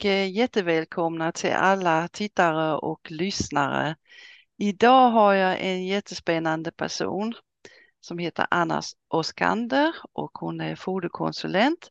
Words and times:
och 0.00 0.06
eh, 0.06 0.30
jättevälkomna 0.30 1.32
till 1.32 1.52
alla 1.52 2.08
tittare 2.08 2.74
och 2.76 3.10
lyssnare. 3.10 3.96
Idag 4.58 5.10
har 5.10 5.34
jag 5.34 5.60
en 5.60 5.86
jättespännande 5.86 6.72
person 6.72 7.34
som 8.00 8.18
heter 8.18 8.46
Anna 8.50 8.82
Oskander 9.08 9.94
och 10.12 10.38
hon 10.38 10.60
är 10.60 10.76
foderkonsulent 10.76 11.90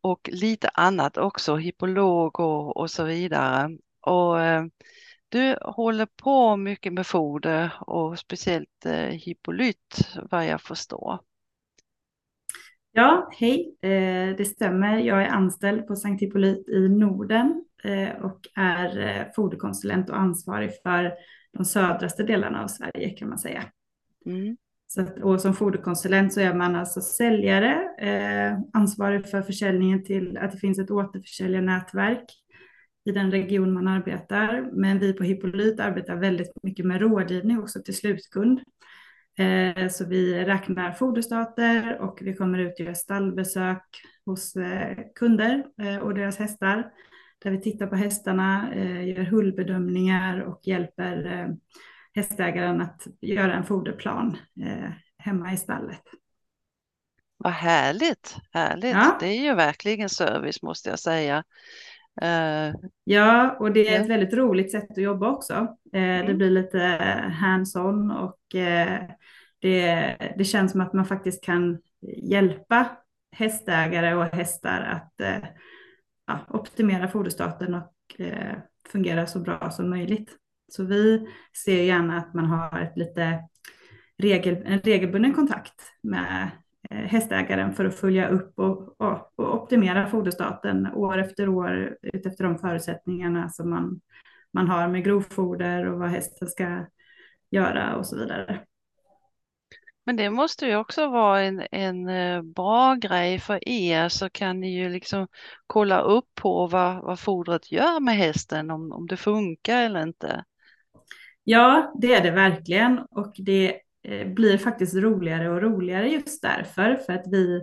och 0.00 0.30
lite 0.32 0.68
annat 0.68 1.16
också, 1.16 1.56
hippolog 1.56 2.40
och, 2.40 2.76
och 2.76 2.90
så 2.90 3.04
vidare. 3.04 3.78
Och 4.00 4.40
eh, 4.40 4.64
du 5.28 5.58
håller 5.62 6.06
på 6.06 6.56
mycket 6.56 6.92
med 6.92 7.06
foder 7.06 7.72
och 7.80 8.18
speciellt 8.18 8.86
eh, 8.86 9.08
hippolyt 9.08 10.08
vad 10.30 10.46
jag 10.46 10.60
förstår. 10.60 11.20
Ja, 12.96 13.30
hej, 13.32 13.76
eh, 13.82 14.36
det 14.36 14.44
stämmer. 14.44 14.98
Jag 14.98 15.22
är 15.22 15.28
anställd 15.28 15.86
på 15.86 15.96
Sankt 15.96 16.22
Hippolyt 16.22 16.68
i 16.68 16.88
Norden 16.88 17.64
eh, 17.84 18.24
och 18.24 18.40
är 18.54 18.98
eh, 18.98 19.26
foderkonsulent 19.36 20.10
och 20.10 20.18
ansvarig 20.18 20.70
för 20.82 21.12
de 21.52 21.64
södraste 21.64 22.22
delarna 22.22 22.62
av 22.62 22.68
Sverige 22.68 23.10
kan 23.10 23.28
man 23.28 23.38
säga. 23.38 23.64
Mm. 24.26 24.56
Så 24.86 25.00
att, 25.00 25.18
och 25.18 25.40
som 25.40 25.54
foderkonsulent 25.54 26.32
så 26.32 26.40
är 26.40 26.54
man 26.54 26.76
alltså 26.76 27.00
säljare, 27.00 27.88
eh, 27.98 28.58
ansvarig 28.72 29.26
för 29.26 29.42
försäljningen 29.42 30.04
till 30.04 30.38
att 30.38 30.52
det 30.52 30.58
finns 30.58 30.78
ett 30.78 30.90
återförsäljarnätverk 30.90 32.24
i 33.04 33.12
den 33.12 33.30
region 33.30 33.72
man 33.72 33.88
arbetar. 33.88 34.70
Men 34.72 34.98
vi 34.98 35.12
på 35.12 35.24
Hippolyt 35.24 35.80
arbetar 35.80 36.16
väldigt 36.16 36.52
mycket 36.62 36.86
med 36.86 37.00
rådgivning 37.00 37.58
också 37.58 37.82
till 37.82 37.96
slutkund. 37.96 38.60
Eh, 39.38 39.88
så 39.88 40.04
vi 40.04 40.44
räknar 40.44 40.92
foderstater 40.92 41.98
och 42.00 42.18
vi 42.22 42.34
kommer 42.34 42.58
ut 42.58 42.80
och 42.80 42.86
gör 42.86 42.94
stallbesök 42.94 43.82
hos 44.26 44.56
eh, 44.56 44.96
kunder 45.14 45.64
eh, 45.82 45.96
och 45.96 46.14
deras 46.14 46.38
hästar. 46.38 46.90
Där 47.38 47.50
vi 47.50 47.60
tittar 47.60 47.86
på 47.86 47.96
hästarna, 47.96 48.74
gör 49.04 49.24
hullbedömningar 49.24 50.40
och 50.40 50.60
hjälper 50.62 51.48
hästägaren 52.14 52.80
att 52.80 53.06
göra 53.20 53.54
en 53.54 53.64
foderplan 53.64 54.36
hemma 55.18 55.52
i 55.52 55.56
stallet. 55.56 56.02
Vad 57.36 57.52
härligt, 57.52 58.36
härligt. 58.52 58.94
Ja. 58.94 59.16
Det 59.20 59.26
är 59.26 59.42
ju 59.42 59.54
verkligen 59.54 60.08
service 60.08 60.62
måste 60.62 60.90
jag 60.90 60.98
säga. 60.98 61.44
Ja, 63.04 63.56
och 63.60 63.72
det 63.72 63.94
är 63.94 64.00
ett 64.00 64.10
väldigt 64.10 64.34
roligt 64.34 64.72
sätt 64.72 64.90
att 64.90 65.02
jobba 65.02 65.30
också. 65.30 65.76
Mm. 65.92 66.26
Det 66.26 66.34
blir 66.34 66.50
lite 66.50 66.78
hands-on 67.40 68.10
och 68.10 68.38
det, 69.64 70.16
det 70.38 70.44
känns 70.44 70.72
som 70.72 70.80
att 70.80 70.92
man 70.92 71.04
faktiskt 71.04 71.44
kan 71.44 71.78
hjälpa 72.16 72.96
hästägare 73.32 74.14
och 74.14 74.24
hästar 74.24 74.80
att 74.80 75.20
eh, 75.20 75.48
ja, 76.26 76.38
optimera 76.48 77.08
foderstaten 77.08 77.74
och 77.74 78.20
eh, 78.20 78.56
fungera 78.88 79.26
så 79.26 79.38
bra 79.38 79.70
som 79.70 79.90
möjligt. 79.90 80.36
Så 80.68 80.84
vi 80.84 81.28
ser 81.64 81.82
gärna 81.82 82.18
att 82.18 82.34
man 82.34 82.44
har 82.44 82.80
ett 82.80 82.96
lite 82.96 83.44
regel, 84.18 84.62
en 84.66 84.80
regelbunden 84.80 85.34
kontakt 85.34 85.82
med 86.02 86.50
eh, 86.90 86.96
hästägaren 86.96 87.72
för 87.72 87.84
att 87.84 87.94
följa 87.94 88.28
upp 88.28 88.58
och, 88.58 89.00
och, 89.00 89.32
och, 89.36 89.62
optimera 89.62 90.06
foderstaten 90.06 90.86
år 90.94 91.18
efter 91.18 91.48
år 91.48 91.96
utefter 92.02 92.44
de 92.44 92.58
förutsättningarna 92.58 93.48
som 93.48 93.70
man, 93.70 94.00
man 94.52 94.68
har 94.68 94.88
med 94.88 95.04
grovfoder 95.04 95.86
och 95.86 95.98
vad 95.98 96.08
hästen 96.08 96.48
ska 96.48 96.86
göra 97.50 97.96
och 97.96 98.06
så 98.06 98.16
vidare. 98.16 98.64
Men 100.06 100.16
det 100.16 100.30
måste 100.30 100.66
ju 100.66 100.76
också 100.76 101.08
vara 101.08 101.40
en, 101.40 101.62
en 101.70 102.08
eh, 102.08 102.42
bra 102.42 102.94
grej 102.94 103.38
för 103.38 103.68
er 103.68 104.08
så 104.08 104.30
kan 104.30 104.60
ni 104.60 104.78
ju 104.78 104.88
liksom 104.88 105.26
kolla 105.66 106.00
upp 106.00 106.34
på 106.34 106.66
vad, 106.66 107.02
vad 107.02 107.20
fodret 107.20 107.72
gör 107.72 108.00
med 108.00 108.16
hästen, 108.16 108.70
om, 108.70 108.92
om 108.92 109.06
det 109.06 109.16
funkar 109.16 109.82
eller 109.82 110.02
inte. 110.02 110.44
Ja, 111.44 111.92
det 112.00 112.14
är 112.14 112.22
det 112.22 112.30
verkligen 112.30 112.98
och 112.98 113.32
det 113.36 113.80
eh, 114.02 114.28
blir 114.28 114.58
faktiskt 114.58 114.94
roligare 114.94 115.50
och 115.50 115.62
roligare 115.62 116.08
just 116.08 116.42
därför, 116.42 116.94
för 116.94 117.12
att 117.12 117.24
vi, 117.26 117.60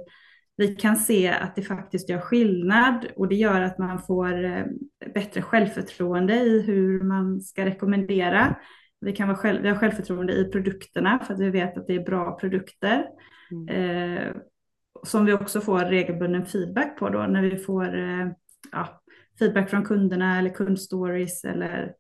vi 0.58 0.76
kan 0.76 0.96
se 0.96 1.28
att 1.28 1.56
det 1.56 1.62
faktiskt 1.62 2.10
gör 2.10 2.20
skillnad 2.20 3.08
och 3.16 3.28
det 3.28 3.36
gör 3.36 3.62
att 3.62 3.78
man 3.78 4.00
får 4.00 4.44
eh, 4.44 4.66
bättre 5.14 5.42
självförtroende 5.42 6.34
i 6.36 6.62
hur 6.62 7.04
man 7.04 7.42
ska 7.42 7.66
rekommendera 7.66 8.56
vi, 9.02 9.14
kan 9.14 9.28
vara 9.28 9.38
själv, 9.38 9.62
vi 9.62 9.70
har 9.70 9.76
självförtroende 9.76 10.34
i 10.34 10.52
produkterna 10.52 11.20
för 11.20 11.34
att 11.34 11.40
vi 11.40 11.50
vet 11.50 11.78
att 11.78 11.88
det 11.88 11.96
är 11.96 12.04
bra 12.04 12.38
produkter. 12.38 13.06
Mm. 13.52 13.68
Eh, 13.68 14.36
som 15.04 15.26
vi 15.26 15.34
också 15.34 15.62
får 15.62 15.80
regelbunden 15.80 16.46
feedback 16.46 17.00
på 17.00 17.10
då 17.10 17.20
när 17.20 17.42
vi 17.42 17.58
får 17.58 17.98
eh, 17.98 18.28
ja, 18.72 19.02
feedback 19.40 19.70
från 19.70 19.86
kunderna 19.86 20.40
eller 20.40 20.50
kundstories 20.50 21.46
eller, 21.46 21.94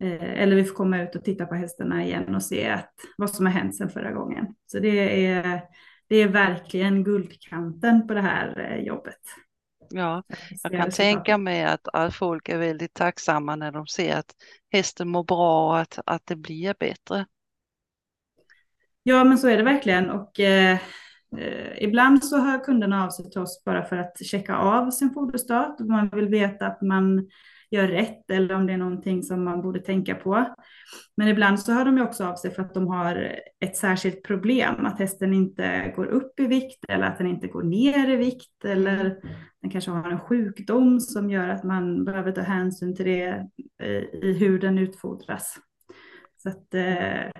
eh, 0.00 0.42
eller 0.42 0.56
vi 0.56 0.64
får 0.64 0.74
komma 0.74 1.02
ut 1.02 1.16
och 1.16 1.24
titta 1.24 1.46
på 1.46 1.54
hästarna 1.54 2.04
igen 2.04 2.34
och 2.34 2.42
se 2.42 2.68
att, 2.68 2.94
vad 3.16 3.30
som 3.30 3.46
har 3.46 3.52
hänt 3.52 3.76
sedan 3.76 3.90
förra 3.90 4.12
gången. 4.12 4.46
Så 4.66 4.78
det 4.78 5.26
är, 5.26 5.62
det 6.08 6.16
är 6.16 6.28
verkligen 6.28 7.04
guldkanten 7.04 8.06
på 8.06 8.14
det 8.14 8.20
här 8.20 8.70
eh, 8.70 8.84
jobbet. 8.84 9.20
Ja, 9.90 10.22
jag 10.62 10.72
kan 10.72 10.90
tänka 10.90 11.38
mig 11.38 11.64
att, 11.64 11.88
att 11.92 12.14
folk 12.14 12.48
är 12.48 12.58
väldigt 12.58 12.94
tacksamma 12.94 13.56
när 13.56 13.72
de 13.72 13.86
ser 13.86 14.16
att 14.16 14.34
hästen 14.72 15.08
mår 15.08 15.24
bra 15.24 15.68
och 15.68 15.78
att, 15.78 15.98
att 16.06 16.26
det 16.26 16.36
blir 16.36 16.74
bättre. 16.80 17.26
Ja, 19.02 19.24
men 19.24 19.38
så 19.38 19.48
är 19.48 19.56
det 19.56 19.62
verkligen. 19.62 20.10
Och 20.10 20.40
eh, 20.40 20.78
eh, 21.38 21.82
ibland 21.82 22.24
så 22.24 22.38
hör 22.38 22.64
kunderna 22.64 23.04
av 23.04 23.10
sig 23.10 23.30
till 23.30 23.40
oss 23.40 23.62
bara 23.64 23.84
för 23.84 23.96
att 23.96 24.26
checka 24.26 24.56
av 24.56 24.90
sin 24.90 25.14
foderstat. 25.14 25.80
Man 25.80 26.08
vill 26.08 26.28
veta 26.28 26.66
att 26.66 26.82
man 26.82 27.28
gör 27.74 27.88
rätt 27.88 28.30
eller 28.30 28.54
om 28.54 28.66
det 28.66 28.72
är 28.72 28.76
någonting 28.76 29.22
som 29.22 29.44
man 29.44 29.62
borde 29.62 29.80
tänka 29.80 30.14
på. 30.14 30.54
Men 31.16 31.28
ibland 31.28 31.60
så 31.60 31.72
hör 31.72 31.84
de 31.84 31.96
ju 31.96 32.02
också 32.02 32.24
av 32.24 32.36
sig 32.36 32.50
för 32.50 32.62
att 32.62 32.74
de 32.74 32.86
har 32.86 33.40
ett 33.60 33.76
särskilt 33.76 34.22
problem, 34.22 34.86
att 34.86 34.98
hästen 34.98 35.34
inte 35.34 35.92
går 35.96 36.06
upp 36.06 36.40
i 36.40 36.46
vikt 36.46 36.84
eller 36.88 37.06
att 37.06 37.18
den 37.18 37.26
inte 37.26 37.46
går 37.46 37.62
ner 37.62 38.10
i 38.10 38.16
vikt 38.16 38.64
eller 38.64 39.16
den 39.62 39.70
kanske 39.70 39.90
har 39.90 40.10
en 40.10 40.20
sjukdom 40.20 41.00
som 41.00 41.30
gör 41.30 41.48
att 41.48 41.64
man 41.64 42.04
behöver 42.04 42.32
ta 42.32 42.40
hänsyn 42.40 42.96
till 42.96 43.06
det 43.06 43.48
i 44.22 44.32
hur 44.32 44.58
den 44.58 44.78
utfodras. 44.78 45.56
Så 46.36 46.48
att, 46.48 46.74
eh, 46.74 47.30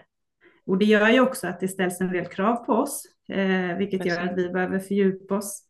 och 0.67 0.79
det 0.79 0.85
gör 0.85 1.09
ju 1.09 1.21
också 1.21 1.47
att 1.47 1.61
det 1.61 1.69
ställs 1.69 2.01
en 2.01 2.13
del 2.13 2.27
krav 2.27 2.57
på 2.57 2.73
oss, 2.73 3.03
eh, 3.29 3.77
vilket 3.77 4.07
gör 4.07 4.21
att 4.21 4.39
vi 4.39 4.49
behöver 4.49 4.79
fördjupa 4.79 5.37
oss 5.37 5.67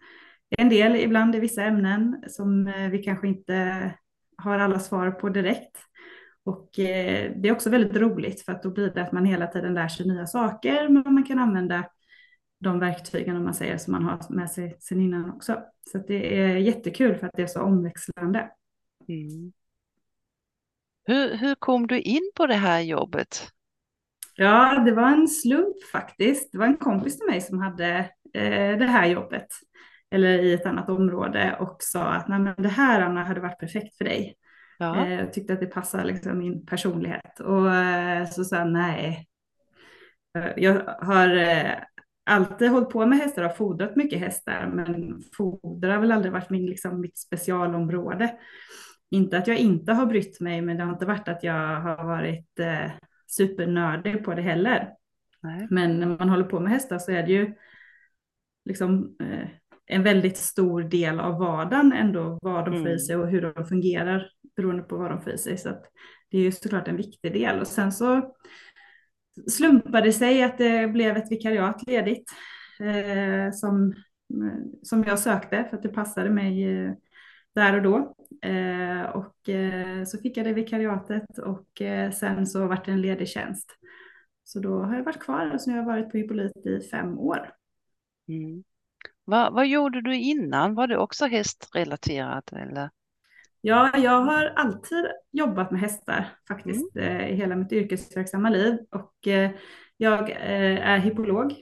en 0.59 0.69
del 0.69 0.97
ibland 0.97 1.35
i 1.35 1.41
vissa 1.41 1.63
ämnen 1.63 2.25
som 2.29 2.67
eh, 2.67 2.89
vi 2.91 2.99
kanske 2.99 3.29
inte 3.29 3.91
har 4.37 4.59
alla 4.59 4.79
svar 4.79 5.11
på 5.11 5.29
direkt. 5.29 5.79
Och 6.45 6.79
eh, 6.79 7.33
det 7.37 7.49
är 7.49 7.53
också 7.53 7.71
väldigt 7.71 7.97
roligt 7.97 8.45
för 8.45 8.53
att 8.53 8.63
då 8.63 8.71
blir 8.71 8.91
det 8.91 9.03
att 9.03 9.13
man 9.13 9.25
hela 9.25 9.47
tiden 9.47 9.75
lär 9.75 9.89
sig 9.89 10.07
nya 10.07 10.27
saker, 10.27 10.89
men 10.89 11.15
man 11.15 11.25
kan 11.25 11.39
använda 11.39 11.85
de 12.61 12.79
verktygen 12.79 13.37
om 13.37 13.45
man 13.45 13.55
säger 13.55 13.79
som 13.79 13.93
man 13.93 14.05
har 14.05 14.21
med 14.29 14.51
sig 14.51 14.77
sen 14.81 15.01
innan 15.01 15.31
också. 15.31 15.63
Så 15.93 15.99
det 15.99 16.41
är 16.41 16.57
jättekul 16.57 17.17
för 17.17 17.27
att 17.27 17.33
det 17.35 17.43
är 17.43 17.47
så 17.47 17.61
omväxlande. 17.61 18.51
Mm. 19.09 19.53
Hur, 21.07 21.37
hur 21.37 21.55
kom 21.55 21.87
du 21.87 22.01
in 22.01 22.31
på 22.35 22.47
det 22.47 22.55
här 22.55 22.81
jobbet? 22.81 23.49
Ja, 24.37 24.83
det 24.87 24.93
var 24.93 25.11
en 25.11 25.29
slump 25.29 25.85
faktiskt. 25.93 26.53
Det 26.53 26.59
var 26.59 26.67
en 26.67 26.77
kompis 26.77 27.19
till 27.19 27.27
mig 27.27 27.41
som 27.41 27.59
hade 27.59 27.89
eh, 28.35 28.79
det 28.79 28.87
här 28.87 29.07
jobbet 29.07 29.47
eller 30.15 30.39
i 30.39 30.53
ett 30.55 30.67
annat 30.67 30.89
område 30.89 31.57
och 31.61 31.77
sa 31.79 32.05
att 32.05 32.29
Nej, 32.29 32.39
men 32.39 32.55
det 32.59 32.69
här 32.69 33.01
Anna 33.01 33.25
hade 33.25 33.41
varit 33.41 33.59
perfekt 33.59 33.97
för 33.97 34.05
dig. 34.05 34.35
Ja. 34.79 35.07
Eh, 35.07 35.31
tyckte 35.31 35.53
att 35.53 35.61
det 35.61 35.67
passade 35.67 36.05
liksom 36.05 36.39
min 36.39 36.67
personlighet 36.67 37.41
och 37.41 37.75
eh, 37.75 38.29
så 38.29 38.45
sa 38.45 38.65
nej. 38.65 39.29
Eh, 40.39 40.51
jag 40.57 40.83
har 41.01 41.29
alltid 42.27 42.71
hållit 42.71 42.91
på 42.91 43.07
med 43.07 43.19
hästar 43.19 43.45
och 43.45 43.57
fodrat 43.57 43.97
mycket 43.97 44.21
hästar 44.21 44.71
men 44.75 45.23
foder 45.37 45.91
har 45.91 45.99
väl 45.99 46.13
aldrig 46.13 46.33
varit 46.33 46.51
min, 46.51 46.67
liksom, 46.67 47.01
mitt 47.01 47.19
specialområde. 47.19 48.39
Inte 49.11 49.39
att 49.39 49.47
jag 49.47 49.57
inte 49.57 49.93
har 49.93 50.07
brytt 50.07 50.41
mig 50.41 50.63
men 50.63 50.77
det 50.77 50.85
har 50.85 50.93
inte 50.93 51.07
varit 51.07 51.29
att 51.29 51.45
jag 51.45 51.81
har 51.81 52.05
varit 52.05 52.59
eh, 52.59 52.91
supernördig 53.27 54.25
på 54.25 54.35
det 54.35 54.43
heller. 54.43 54.91
Nej. 55.43 55.67
Men 55.71 56.01
när 56.01 56.07
man 56.07 56.29
håller 56.29 56.45
på 56.45 56.61
med 56.61 56.73
hästar 56.73 56.99
så 56.99 57.13
är 57.13 57.23
det 57.23 57.33
ju 57.33 57.55
liksom 58.65 59.17
eh, 59.21 59.49
en 59.87 60.03
väldigt 60.03 60.37
stor 60.37 60.83
del 60.83 61.21
av 61.21 61.39
vardagen 61.39 61.93
ändå, 61.93 62.39
vad 62.43 62.65
de 62.65 62.71
får 62.71 62.89
i 62.89 62.93
mm. 62.93 62.99
sig 62.99 63.17
och 63.17 63.29
hur 63.29 63.43
de 63.43 63.65
fungerar 63.65 64.31
beroende 64.57 64.83
på 64.83 64.97
vad 64.97 65.11
de 65.11 65.21
får 65.21 65.33
i 65.33 65.39
sig. 65.39 65.59
Så 65.59 65.69
det 66.31 66.39
är 66.39 66.43
ju 66.43 66.53
såklart 66.53 66.89
en 66.89 66.97
viktig 66.97 67.33
del. 67.33 67.61
Och 67.61 67.67
sen 67.67 67.93
så 67.93 68.35
slumpade 69.51 70.07
det 70.07 70.13
sig 70.13 70.43
att 70.43 70.59
det 70.59 70.89
blev 70.93 71.17
ett 71.17 71.33
vikariat 71.33 71.87
ledigt 71.87 72.31
eh, 72.81 73.53
som, 73.53 73.95
som 74.83 75.05
jag 75.05 75.19
sökte 75.19 75.67
för 75.71 75.77
att 75.77 75.83
det 75.83 75.89
passade 75.89 76.31
mig 76.31 76.65
eh, 76.65 76.93
där 77.55 77.77
och 77.77 77.83
då. 77.83 78.15
Eh, 78.49 79.03
och 79.03 79.49
eh, 79.49 80.05
så 80.05 80.19
fick 80.19 80.37
jag 80.37 80.47
det 80.47 80.53
vikariatet 80.53 81.39
och 81.39 81.83
eh, 81.83 82.11
sen 82.11 82.47
så 82.47 82.67
vart 82.67 82.85
det 82.85 82.93
en 82.93 83.03
ledig 83.03 83.29
tjänst. 83.29 83.71
Så 84.45 84.61
då 84.61 84.83
har 84.83 84.97
jag 84.97 85.05
varit 85.05 85.23
kvar 85.23 85.55
och 85.55 85.61
så 85.61 85.71
nu 85.71 85.77
har 85.77 85.83
jag 85.83 85.87
varit 85.87 86.11
på 86.11 86.19
Hippolyt 86.19 86.67
i 86.67 86.81
fem 86.81 87.19
år. 87.19 87.51
Mm. 88.29 88.65
Va, 89.27 89.51
vad 89.51 89.67
gjorde 89.67 90.01
du 90.01 90.17
innan? 90.17 90.75
Var 90.75 90.87
det 90.87 90.99
också 90.99 91.27
hästrelaterat? 91.27 92.53
Eller? 92.53 92.91
Ja, 93.61 93.99
jag 93.99 94.21
har 94.21 94.45
alltid 94.47 95.07
jobbat 95.33 95.71
med 95.71 95.81
hästar 95.81 96.39
faktiskt 96.49 96.97
Mm. 96.97 97.17
eh, 97.21 97.29
i 97.31 97.35
hela 97.35 97.57
mitt 97.57 97.73
yrkesverksamma 97.73 98.51
liv 98.51 98.79
och 98.91 99.29
eh, 99.29 99.51
jag 99.97 100.31
eh, 100.31 100.89
är 100.89 100.99
hippolog. 100.99 101.55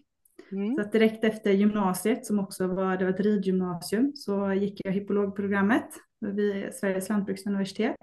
Mm. 0.53 0.75
Så 0.75 0.83
direkt 0.83 1.25
efter 1.25 1.51
gymnasiet 1.51 2.27
som 2.27 2.39
också 2.39 2.67
var, 2.67 2.97
det 2.97 3.05
var 3.05 3.13
ett 3.13 3.21
ridgymnasium 3.21 4.13
så 4.15 4.53
gick 4.53 4.81
jag 4.85 4.93
hippologprogrammet 4.93 5.89
vid 6.21 6.75
Sveriges 6.75 7.09
lantbruksuniversitet. 7.09 7.97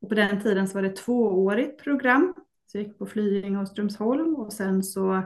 Och 0.00 0.08
på 0.08 0.14
den 0.14 0.40
tiden 0.42 0.68
så 0.68 0.74
var 0.74 0.82
det 0.82 0.88
ett 0.88 0.96
tvåårigt 0.96 1.84
program. 1.84 2.34
Så 2.66 2.78
jag 2.78 2.84
gick 2.86 2.98
på 2.98 3.06
Flyinge 3.06 3.58
och 3.58 3.68
Strömsholm 3.68 4.34
och 4.34 4.52
sen 4.52 4.82
så 4.82 5.22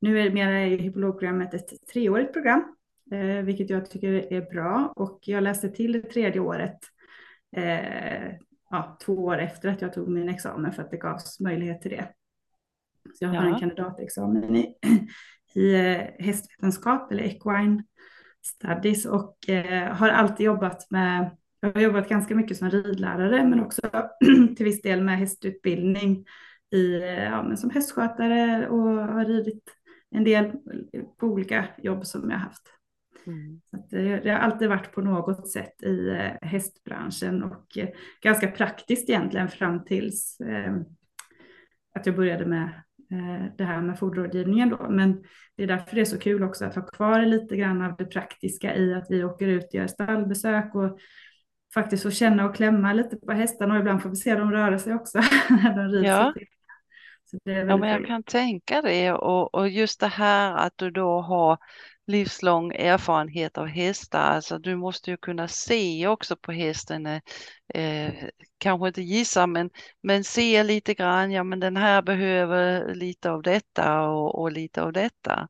nu 0.00 0.20
är 0.20 0.30
mer 0.30 0.48
är 0.48 0.66
hippologprogrammet 0.78 1.54
ett 1.54 1.86
treårigt 1.92 2.32
program, 2.32 2.75
eh, 3.12 3.44
vilket 3.44 3.70
jag 3.70 3.90
tycker 3.90 4.32
är 4.32 4.40
bra. 4.40 4.92
Och 4.96 5.18
jag 5.22 5.42
läste 5.42 5.68
till 5.68 5.92
det 5.92 6.02
tredje 6.02 6.40
året 6.40 6.78
eh, 7.56 8.32
ja, 8.70 8.98
två 9.04 9.12
år 9.12 9.38
efter 9.38 9.68
att 9.68 9.82
jag 9.82 9.92
tog 9.92 10.08
min 10.08 10.28
examen 10.28 10.72
för 10.72 10.82
att 10.82 10.90
det 10.90 10.96
gavs 10.96 11.40
möjlighet 11.40 11.82
till 11.82 11.90
det. 11.90 12.08
Så 13.14 13.24
jag 13.24 13.28
har 13.28 13.36
Ja. 13.46 13.54
en 13.54 13.60
kandidatexamen 13.60 14.56
i, 14.56 14.74
i 15.54 15.74
eh, 15.74 16.00
hästvetenskap 16.18 17.12
eller 17.12 17.22
equine 17.22 17.82
studies 18.42 19.06
och 19.06 19.48
eh, 19.48 19.94
har 19.94 20.08
alltid 20.08 20.46
jobbat 20.46 20.90
med, 20.90 21.30
jag 21.60 21.72
har 21.72 21.80
jobbat 21.80 22.08
ganska 22.08 22.34
mycket 22.34 22.56
som 22.56 22.70
ridlärare 22.70 23.44
men 23.48 23.60
också 23.60 23.80
till 24.56 24.64
viss 24.64 24.82
del 24.82 25.02
med 25.02 25.18
hästutbildning 25.18 26.24
i, 26.70 26.94
eh, 27.02 27.24
ja, 27.24 27.42
men 27.42 27.56
som 27.56 27.70
hästskötare 27.70 28.68
och 28.68 28.88
har 28.88 29.24
ridit 29.24 29.62
en 30.10 30.24
del 30.24 30.52
på 31.18 31.26
olika 31.26 31.64
jobb 31.78 32.06
som 32.06 32.30
jag 32.30 32.38
haft. 32.38 32.62
Mm. 33.26 33.60
Så 33.70 33.96
det 33.96 34.30
har 34.30 34.38
alltid 34.38 34.68
varit 34.68 34.92
på 34.92 35.00
något 35.00 35.48
sätt 35.50 35.82
i 35.82 36.08
eh, 36.08 36.48
hästbranschen 36.48 37.42
och 37.42 37.78
eh, 37.78 37.88
ganska 38.22 38.48
praktiskt 38.48 39.08
egentligen 39.10 39.48
fram 39.48 39.84
tills 39.84 40.40
eh, 40.40 40.74
att 41.94 42.06
jag 42.06 42.16
började 42.16 42.46
med 42.46 42.82
det 43.58 43.64
här 43.64 43.80
med 43.80 43.98
foderrådgivningen 43.98 44.68
då. 44.68 44.86
Men 44.90 45.24
det 45.56 45.62
är 45.62 45.66
därför 45.66 45.94
det 45.94 46.00
är 46.00 46.04
så 46.04 46.18
kul 46.18 46.42
också 46.42 46.64
att 46.64 46.74
ha 46.74 46.82
kvar 46.82 47.22
lite 47.22 47.56
grann 47.56 47.82
av 47.82 47.96
det 47.96 48.04
praktiska 48.04 48.76
i 48.76 48.94
att 48.94 49.06
vi 49.10 49.24
åker 49.24 49.46
ut 49.48 49.64
och 49.64 49.74
gör 49.74 49.86
stallbesök 49.86 50.74
och 50.74 50.98
faktiskt 51.74 52.02
får 52.02 52.10
känna 52.10 52.44
och 52.44 52.54
klämma 52.56 52.92
lite 52.92 53.16
på 53.16 53.32
hästarna 53.32 53.74
och 53.74 53.80
ibland 53.80 54.02
får 54.02 54.10
vi 54.10 54.16
se 54.16 54.34
dem 54.34 54.52
röra 54.52 54.78
sig 54.78 54.94
också 54.94 55.18
när 55.48 55.76
de 55.76 55.88
rids. 55.88 56.08
Ja. 56.08 56.32
till. 56.36 56.46
Så 57.24 57.38
det 57.44 57.52
är 57.52 57.66
Ja, 57.66 57.76
men 57.76 57.88
jag 57.88 57.98
roligt. 57.98 58.08
kan 58.08 58.22
tänka 58.22 58.82
det 58.82 59.12
och, 59.12 59.54
och 59.54 59.68
just 59.68 60.00
det 60.00 60.06
här 60.06 60.54
att 60.56 60.72
du 60.76 60.90
då 60.90 61.20
har 61.20 61.58
livslång 62.06 62.72
erfarenhet 62.72 63.58
av 63.58 63.66
hästar, 63.66 64.20
alltså 64.20 64.58
du 64.58 64.76
måste 64.76 65.10
ju 65.10 65.16
kunna 65.16 65.48
se 65.48 66.08
också 66.08 66.36
på 66.36 66.52
hästen, 66.52 67.06
eh, 67.06 67.20
eh, 67.74 68.14
kanske 68.58 68.88
inte 68.88 69.02
gissa 69.02 69.46
men, 69.46 69.70
men 70.02 70.24
se 70.24 70.62
lite 70.62 70.94
grann, 70.94 71.30
ja 71.32 71.44
men 71.44 71.60
den 71.60 71.76
här 71.76 72.02
behöver 72.02 72.94
lite 72.94 73.30
av 73.30 73.42
detta 73.42 74.02
och, 74.08 74.40
och 74.40 74.52
lite 74.52 74.82
av 74.82 74.92
detta. 74.92 75.48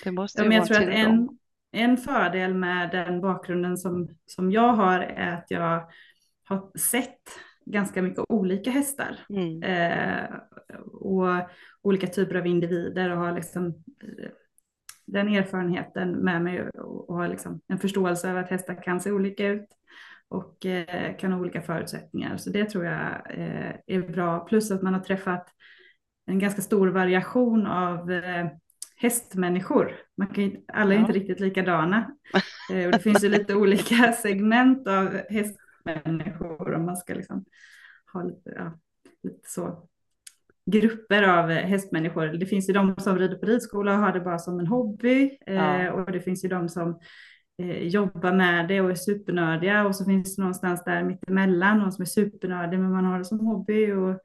Det 0.00 0.12
måste 0.12 0.42
Ja, 0.42 0.44
ju 0.44 0.48
men 0.48 0.52
vara 0.52 0.58
jag 0.58 0.66
en 0.66 0.68
tror 0.68 0.76
att 0.78 0.88
tillgång. 0.88 1.22
en, 1.22 1.38
en 1.72 1.96
fördel 1.96 2.54
med 2.54 2.90
den 2.90 3.20
bakgrunden 3.20 3.76
som, 3.76 4.08
som 4.26 4.50
jag 4.52 4.72
har 4.72 5.00
är 5.00 5.32
att 5.34 5.46
jag 5.48 5.88
har 6.44 6.78
sett 6.78 7.20
ganska 7.66 8.02
mycket 8.02 8.24
olika 8.28 8.70
hästar 8.70 9.18
Mm. 9.30 9.68
eh, 9.70 10.24
och 10.92 11.26
olika 11.82 12.06
typer 12.06 12.34
av 12.34 12.46
individer 12.46 13.10
och 13.10 13.18
har 13.18 13.32
liksom 13.32 13.66
eh, 14.02 14.30
den 15.12 15.28
erfarenheten 15.28 16.10
med 16.12 16.42
mig 16.42 16.68
och, 16.70 17.16
har 17.16 17.28
liksom 17.28 17.60
en 17.68 17.78
förståelse 17.78 18.30
av 18.30 18.36
att 18.36 18.50
hästar 18.50 18.82
kan 18.82 19.00
se 19.00 19.12
olika 19.12 19.46
ut 19.46 19.66
och 20.28 20.66
eh, 20.66 21.16
kan 21.16 21.32
ha 21.32 21.40
olika 21.40 21.62
förutsättningar. 21.62 22.36
Så 22.36 22.50
det 22.50 22.64
tror 22.64 22.84
jag 22.84 23.00
eh, 23.30 23.74
är 23.86 24.08
bra. 24.12 24.40
Plus 24.40 24.70
att 24.70 24.82
man 24.82 24.94
har 24.94 25.00
träffat 25.00 25.48
en 26.26 26.38
ganska 26.38 26.62
stor 26.62 26.88
variation 26.88 27.66
av 27.66 28.12
eh, 28.12 28.46
hästmänniskor. 28.96 29.96
Man 30.16 30.28
kan, 30.28 30.56
alla 30.72 30.92
är 30.92 30.96
Ja. 30.96 31.00
inte 31.00 31.12
riktigt 31.12 31.40
likadana. 31.40 32.10
Och 32.86 32.92
det 32.92 32.98
finns 33.02 33.24
ju 33.24 33.28
lite 33.28 33.54
olika 33.54 34.12
segment 34.12 34.88
av 34.88 35.20
hästmänniskor 35.30 36.74
om 36.74 36.86
man 36.86 36.96
ska 36.96 37.14
liksom 37.14 37.44
ha 38.12 38.22
lite, 38.22 38.50
ja, 38.56 38.78
lite 39.22 39.48
så 39.50 39.88
grupper 40.70 41.22
av 41.22 41.50
hästmänniskor. 41.50 42.26
Det 42.26 42.46
finns 42.46 42.68
ju 42.68 42.72
de 42.72 42.94
som 42.98 43.18
rider 43.18 43.36
på 43.36 43.46
ridskola 43.46 43.92
och 43.92 43.98
har 43.98 44.12
det 44.12 44.20
bara 44.20 44.38
som 44.38 44.60
en 44.60 44.66
hobby. 44.66 45.38
Eh, 45.46 45.54
Ja. 45.54 45.92
och 45.92 46.12
det 46.12 46.20
finns 46.20 46.44
ju 46.44 46.48
de 46.48 46.68
som 46.68 46.98
eh, 47.62 47.82
jobbar 47.82 48.32
med 48.32 48.68
det 48.68 48.80
och 48.80 48.90
är 48.90 48.94
supernördiga. 48.94 49.86
Och 49.86 49.96
så 49.96 50.04
finns 50.04 50.36
det 50.36 50.42
någonstans 50.42 50.84
där 50.84 51.04
mittemellan, 51.04 51.78
någon 51.78 51.92
som 51.92 52.02
är 52.02 52.06
supernördig 52.06 52.78
men 52.78 52.92
man 52.92 53.04
har 53.04 53.18
det 53.18 53.24
som 53.24 53.40
hobby. 53.40 53.92
Och, 53.92 54.20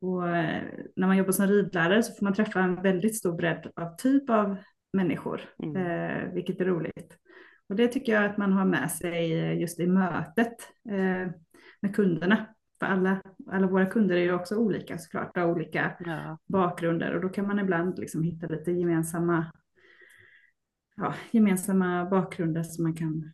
och 0.00 0.28
eh, 0.28 0.62
när 0.96 1.06
man 1.06 1.16
jobbar 1.16 1.32
som 1.32 1.46
ridlärare 1.46 2.02
så 2.02 2.14
får 2.14 2.24
man 2.24 2.34
träffa 2.34 2.60
en 2.60 2.82
väldigt 2.82 3.16
stor 3.16 3.36
bredd 3.36 3.70
av 3.76 3.96
typ 3.96 4.30
av 4.30 4.56
människor, 4.92 5.40
Mm. 5.62 6.34
vilket 6.34 6.60
är 6.60 6.64
roligt. 6.64 7.16
Och 7.68 7.76
det 7.76 7.88
tycker 7.88 8.12
jag 8.12 8.24
att 8.24 8.36
man 8.36 8.52
har 8.52 8.64
med 8.64 8.90
sig 8.90 9.30
just 9.60 9.80
i 9.80 9.86
mötet 9.86 10.56
med 11.82 11.94
kunderna. 11.94 12.46
För 12.78 12.86
alla, 12.86 13.22
alla 13.50 13.66
våra 13.66 13.86
kunder 13.86 14.16
är 14.16 14.20
ju 14.22 14.32
också 14.34 14.56
olika 14.56 14.98
såklart, 14.98 15.36
har 15.36 15.46
olika 15.50 15.96
Ja. 16.00 16.38
bakgrunder 16.46 17.14
och 17.14 17.20
då 17.20 17.28
kan 17.28 17.46
man 17.46 17.58
ibland 17.58 17.98
liksom 17.98 18.22
hitta 18.22 18.46
lite 18.46 18.72
gemensamma, 18.72 19.52
ja, 20.96 21.14
gemensamma 21.30 22.04
bakgrunder 22.04 22.62
som 22.62 22.84
man 22.84 22.94
kan 22.94 23.32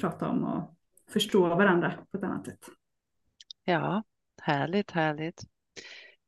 prata 0.00 0.28
om 0.28 0.44
och 0.44 0.76
förstå 1.12 1.48
varandra 1.48 1.92
på 2.10 2.16
ett 2.18 2.24
annat 2.24 2.46
sätt. 2.46 2.64
ja, 3.64 4.02
härligt, 4.42 4.90
härligt. 4.90 5.42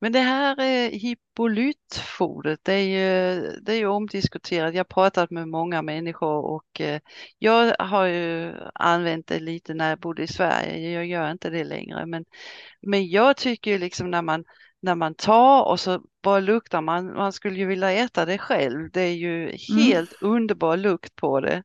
Men 0.02 0.12
det 0.12 0.18
här 0.20 0.60
eh, 0.60 0.90
hippolytfodret, 0.90 2.60
det 2.62 2.72
är 2.72 2.84
ju, 2.84 3.40
det 3.60 3.72
är 3.72 3.76
ju 3.76 3.86
omdiskuterat. 3.86 4.74
Jag 4.74 4.78
har 4.80 4.84
pratat 4.84 5.30
med 5.30 5.48
många 5.48 5.82
människor 5.82 6.44
och 6.44 6.80
eh, 6.80 7.00
jag 7.38 7.74
har 7.78 8.06
ju 8.06 8.52
använt 8.74 9.26
det 9.26 9.40
lite 9.40 9.74
när 9.74 9.88
jag 9.88 9.98
bodde 9.98 10.22
i 10.22 10.26
Sverige. 10.26 10.90
Jag 10.90 11.06
gör 11.06 11.30
inte 11.30 11.50
det 11.50 11.64
längre, 11.64 12.06
men, 12.06 12.24
men 12.80 13.08
jag 13.08 13.36
tycker 13.36 13.70
ju 13.70 13.78
liksom 13.78 14.10
när 14.10 14.22
man, 14.22 14.44
när 14.80 14.94
man 14.94 15.14
tar 15.14 15.64
och 15.64 15.80
så 15.80 16.02
bara 16.22 16.40
luktar 16.40 16.80
man, 16.80 17.14
man 17.14 17.32
skulle 17.32 17.56
ju 17.58 17.66
vilja 17.66 17.92
äta 17.92 18.24
det 18.24 18.38
själv. 18.38 18.90
Det 18.92 19.00
är 19.02 19.14
ju 19.14 19.56
helt 19.84 20.22
underbar 20.22 20.76
lukt 20.76 21.16
på 21.16 21.40
det. 21.40 21.62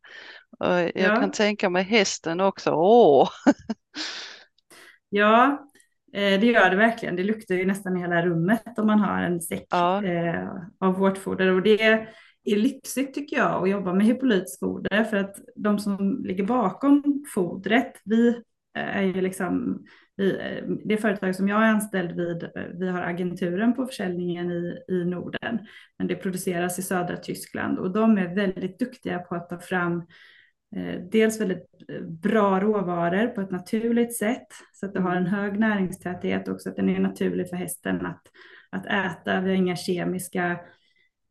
Och 0.60 0.79
jag 0.79 0.91
Ja. 0.96 1.15
kan 1.20 1.32
tänka 1.32 1.70
mig 1.70 1.84
hästen 1.84 2.39
också. 2.39 2.72
Åh! 2.72 3.29
Ja, 5.10 5.67
eh, 6.14 6.40
det 6.40 6.46
gör 6.46 6.70
det 6.70 6.76
verkligen. 6.76 7.16
Det 7.16 7.24
luktar 7.24 7.56
ju 7.56 7.66
nästan 7.66 7.98
i 7.98 8.00
hela 8.00 8.26
rummet 8.26 8.80
om 8.80 8.88
man 8.88 9.00
har 9.00 9.22
en 9.22 9.42
säck 9.42 9.68
Ja. 9.70 10.04
eh, 10.04 10.50
av 10.80 10.94
vårtfoder. 10.94 11.52
Och 11.52 11.62
det 11.62 11.82
är 11.82 12.08
lyxigt 12.56 13.14
tycker 13.14 13.38
jag 13.38 13.64
att 13.64 13.70
jobba 13.70 13.94
med 13.94 14.06
hippolytsfoder 14.06 15.04
för 15.04 15.18
att 15.18 15.36
de 15.56 15.80
som 15.80 16.22
ligger 16.26 16.44
bakom 16.44 17.24
fodret, 17.36 17.94
vi 18.06 18.28
eh, 18.78 18.98
är 18.98 19.02
ju 19.02 19.22
liksom, 19.22 19.84
vi, 20.16 20.32
eh, 20.32 20.64
det 20.86 20.98
företag 20.98 21.36
som 21.36 21.48
jag 21.48 21.64
är 21.64 21.68
anställd 21.68 22.12
vid, 22.12 22.50
vi 22.80 22.88
har 22.90 23.02
agenturen 23.02 23.74
på 23.74 23.86
försäljningen 23.86 24.52
i, 24.52 24.78
i 24.88 25.06
Norden, 25.06 25.60
men 25.98 26.08
det 26.08 26.16
produceras 26.16 26.80
i 26.80 26.82
södra 26.82 27.18
Tyskland 27.18 27.80
och 27.80 27.92
de 27.92 28.18
är 28.18 28.36
väldigt 28.36 28.80
duktiga 28.80 29.20
på 29.20 29.36
att 29.36 29.50
ta 29.50 29.60
fram 29.60 30.04
dels 31.12 31.42
väldigt 31.42 31.68
eh, 31.88 32.02
bra 32.02 32.60
råvaror 32.60 33.28
på 33.28 33.42
ett 33.42 33.52
naturligt 33.52 34.18
sätt 34.18 34.48
så 34.74 34.86
att 34.86 34.94
det 34.94 35.02
har 35.02 35.16
en 35.16 35.28
hög 35.28 35.60
näringstäthet 35.60 36.48
och 36.48 36.62
så 36.62 36.70
att 36.70 36.76
den 36.76 36.90
är 36.90 37.00
naturlig 37.00 37.50
för 37.50 37.56
hästen 37.56 38.06
att, 38.06 38.22
att 38.70 38.86
äta. 38.86 39.42
Vi 39.42 39.50
har 39.50 39.56
inga 39.56 39.76
kemiska 39.76 40.60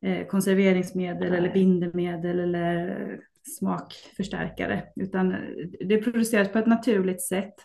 eh, 0.05 0.27
konserveringsmedel 0.27 1.33
eller 1.33 1.53
bindemedel 1.53 2.39
eller 2.39 3.01
eh, 3.01 3.17
smakförstärkare 3.57 4.83
utan 4.95 5.31
eh, 5.31 5.39
det 5.87 5.97
produceras 5.97 6.51
på 6.51 6.59
ett 6.59 6.67
naturligt 6.67 7.21
sätt. 7.21 7.55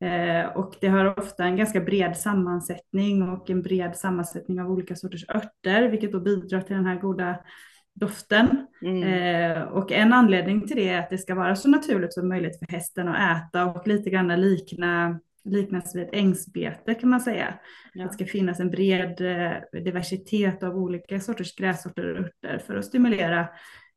Eh, 0.00 0.56
och 0.56 0.74
det 0.80 0.88
har 0.88 1.18
ofta 1.18 1.44
en 1.44 1.56
ganska 1.56 1.80
bred 1.80 2.16
sammansättning 2.16 3.22
och 3.22 3.50
en 3.50 3.62
bred 3.62 3.96
sammansättning 3.96 4.60
av 4.60 4.70
olika 4.70 4.96
sorters 4.96 5.24
örter 5.28 5.88
vilket 5.88 6.12
då 6.12 6.20
bidrar 6.20 6.60
till 6.60 6.76
den 6.76 6.86
här 6.86 7.00
goda 7.00 7.38
doften. 7.96 8.66
Mm. 8.82 9.02
Eh, 9.02 9.62
och 9.62 9.92
en 9.92 10.12
anledning 10.12 10.66
till 10.66 10.76
det 10.76 10.88
är 10.88 10.98
att 10.98 11.10
det 11.10 11.18
ska 11.18 11.34
vara 11.34 11.56
så 11.56 11.68
naturligt 11.68 12.14
som 12.14 12.28
möjligt 12.28 12.58
för 12.58 12.66
hästen 12.72 13.08
att 13.08 13.36
äta 13.36 13.66
och 13.66 13.88
lite 13.88 14.10
grann 14.10 14.40
likna 14.40 15.20
liknas 15.44 15.94
vid 15.94 16.02
ett 16.02 16.14
ängsbete 16.14 16.94
kan 16.94 17.08
man 17.10 17.20
säga. 17.20 17.58
Ja. 17.94 18.04
Det 18.04 18.12
ska 18.12 18.24
finnas 18.24 18.60
en 18.60 18.70
bred 18.70 19.20
eh, 19.20 19.80
diversitet 19.82 20.62
av 20.62 20.76
olika 20.76 21.20
sorters 21.20 21.56
grässorter 21.56 22.12
och 22.12 22.18
örter 22.18 22.58
för 22.66 22.76
att 22.76 22.84
stimulera 22.84 23.48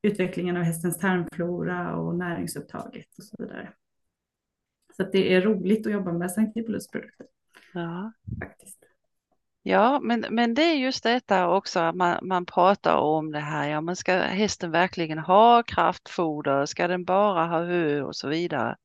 utvecklingen 0.02 0.58
av 0.58 0.64
hästens 0.64 0.98
tarmflora 0.98 1.96
och 1.96 2.16
näringsupptaget 2.16 3.18
och 3.18 3.24
så 3.24 3.36
vidare. 3.40 3.70
Så 4.98 5.04
det 5.04 5.34
är 5.34 5.42
roligt 5.42 5.88
att 5.88 5.94
jobba 5.94 6.14
med 6.14 6.32
Sankt 6.32 6.54
produkter 6.54 7.06
Ja. 7.74 8.12
faktiskt. 8.40 8.79
Ja, 9.64 10.00
men, 10.00 10.26
men 10.30 10.54
det 10.54 10.62
är 10.62 10.76
just 10.76 11.04
detta 11.04 11.50
också 11.50 11.80
att 11.80 11.96
man, 11.96 12.28
man 12.28 12.46
pratar 12.46 12.96
om 12.98 13.32
det 13.32 13.40
här. 13.40 13.70
Ja, 13.70 13.82
men 13.82 13.96
ska 13.96 14.14
hästen 14.14 14.72
verkligen 14.72 15.20
ha 15.20 15.64
kraftfoder? 15.64 16.66
Ska 16.66 16.88
den 16.88 17.06
bara 17.06 17.48
ha 17.48 17.66
hö 17.66 18.02
och 18.02 18.16
så 18.16 18.28
vidare? 18.28 18.76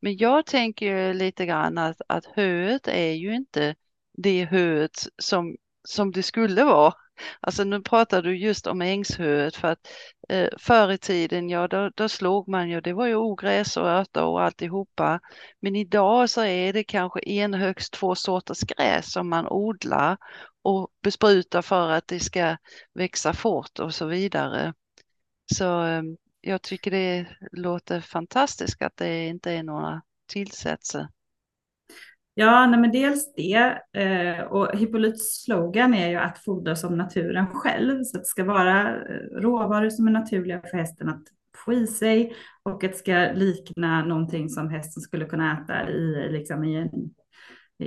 Men 0.00 0.16
jag 0.16 0.46
tänker 0.46 1.14
lite 1.14 1.46
grann 1.46 1.78
att, 1.78 2.00
att 2.08 2.26
höet 2.26 2.88
är 2.88 3.12
ju 3.12 3.34
inte 3.34 3.74
det 4.12 4.44
höet 4.44 4.90
som, 5.22 5.56
som 5.88 6.12
det 6.12 6.22
skulle 6.22 6.64
vara. 6.64 6.94
Alltså 7.40 7.64
nu 7.64 7.82
pratar 7.82 8.22
du 8.22 8.38
just 8.38 8.66
om 8.66 8.82
ängshöet 8.82 9.56
för 9.56 9.68
att 9.68 9.78
eh, 10.28 10.48
förr 10.58 10.92
i 10.92 10.98
tiden, 10.98 11.48
ja 11.48 11.68
då, 11.68 11.90
då 11.94 12.08
slog 12.08 12.48
man 12.48 12.70
ju, 12.70 12.80
det 12.80 12.92
var 12.92 13.06
ju 13.06 13.16
ogräs 13.16 13.76
och 13.76 13.88
örter 13.88 14.24
och 14.24 14.42
alltihopa. 14.42 15.20
Men 15.60 15.76
idag 15.76 16.30
så 16.30 16.42
är 16.44 16.72
det 16.72 16.84
kanske 16.84 17.20
en 17.20 17.54
högst 17.54 17.92
två 17.92 18.14
sorters 18.14 18.60
gräs 18.60 19.12
som 19.12 19.28
man 19.28 19.46
odlar 19.48 20.16
och 20.62 20.88
besprutar 21.02 21.62
för 21.62 21.90
att 21.90 22.08
det 22.08 22.20
ska 22.20 22.56
växa 22.94 23.32
fort 23.32 23.78
och 23.78 23.94
så 23.94 24.06
vidare. 24.06 24.74
Så 25.54 25.84
eh, 25.84 26.02
jag 26.40 26.62
tycker 26.62 26.90
det 26.90 27.26
låter 27.52 28.00
fantastiskt 28.00 28.82
att 28.82 28.96
det 28.96 29.26
inte 29.26 29.52
är 29.52 29.62
några 29.62 30.02
tillsatser. 30.26 31.08
Ja, 32.40 32.66
nej 32.66 32.80
men 32.80 32.90
dels 32.90 33.34
det. 33.34 33.78
Eh, 33.92 34.40
och 34.40 34.78
Hippolyts 34.78 35.44
slogan 35.44 35.94
är 35.94 36.08
ju 36.08 36.16
att 36.16 36.38
fodra 36.38 36.76
som 36.76 36.96
naturen 36.96 37.46
själv. 37.46 38.04
Så 38.04 38.16
att 38.16 38.22
det 38.22 38.28
ska 38.28 38.44
vara 38.44 38.88
eh, 38.90 39.40
råvaror 39.40 39.90
som 39.90 40.06
är 40.06 40.10
naturliga 40.10 40.62
för 40.70 40.78
hästen 40.78 41.08
att 41.08 41.22
få 41.64 41.72
i 41.72 41.86
sig 41.86 42.34
och 42.62 42.84
att 42.84 42.92
det 42.92 42.98
ska 42.98 43.30
likna 43.34 44.04
någonting 44.04 44.48
som 44.48 44.70
hästen 44.70 45.00
skulle 45.00 45.24
kunna 45.24 45.52
äta 45.52 45.90
i, 45.90 46.28
liksom 46.30 46.64
i 46.64 46.76
en 46.76 46.90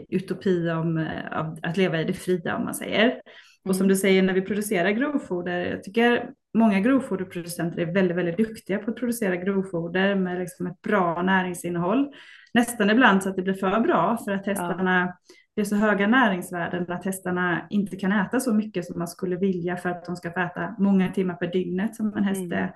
utopi 0.10 0.70
om 0.72 0.98
eh, 0.98 1.38
att 1.62 1.78
leva 1.78 2.02
i 2.02 2.04
det 2.04 2.14
fria 2.14 2.56
om 2.58 2.66
man 2.66 2.76
säger. 2.76 3.22
Och 3.64 3.76
som 3.76 3.84
mm. 3.84 3.88
du 3.88 3.96
säger 3.96 4.24
när 4.24 4.34
vi 4.34 4.42
producerar 4.42 4.92
grovfoder, 4.92 5.66
jag 5.66 5.84
tycker 5.84 6.30
många 6.58 6.80
grovfoderproducenter 6.80 7.82
är 7.82 7.94
väldigt, 7.94 8.18
väldigt 8.18 8.38
duktiga 8.38 8.78
på 8.80 8.92
att 8.92 8.98
producera 8.98 9.36
grovfoder 9.36 10.16
med 10.16 10.40
liksom 10.40 10.68
ett 10.68 10.82
bra 10.82 11.22
näringsinnehåll 11.22 12.14
nästan 12.54 12.90
ibland 12.90 13.24
så 13.24 13.30
att 13.30 13.36
det 13.36 13.42
blir 13.42 13.54
för 13.54 13.80
bra 13.80 14.18
för 14.18 14.32
att 14.32 14.46
hästarna, 14.46 15.14
det 15.56 15.62
är 15.62 15.66
så 15.66 15.76
höga 15.76 16.08
näringsvärden 16.08 16.92
att 16.92 17.06
hästarna 17.06 17.68
inte 17.70 17.96
kan 17.96 18.12
äta 18.12 18.40
så 18.40 18.54
mycket 18.54 18.86
som 18.86 19.00
man 19.00 19.08
skulle 19.08 19.36
vilja 19.36 19.78
för 19.78 19.90
att 19.90 20.06
de 20.06 20.16
ska 20.16 20.32
få 20.32 20.40
äta 20.40 20.76
många 20.80 21.12
timmar 21.12 21.36
per 21.36 21.48
dygnet 21.48 21.96
som 21.96 22.18
en 22.18 22.24
häst 22.24 22.42
mm. 22.42 22.64
är 22.64 22.74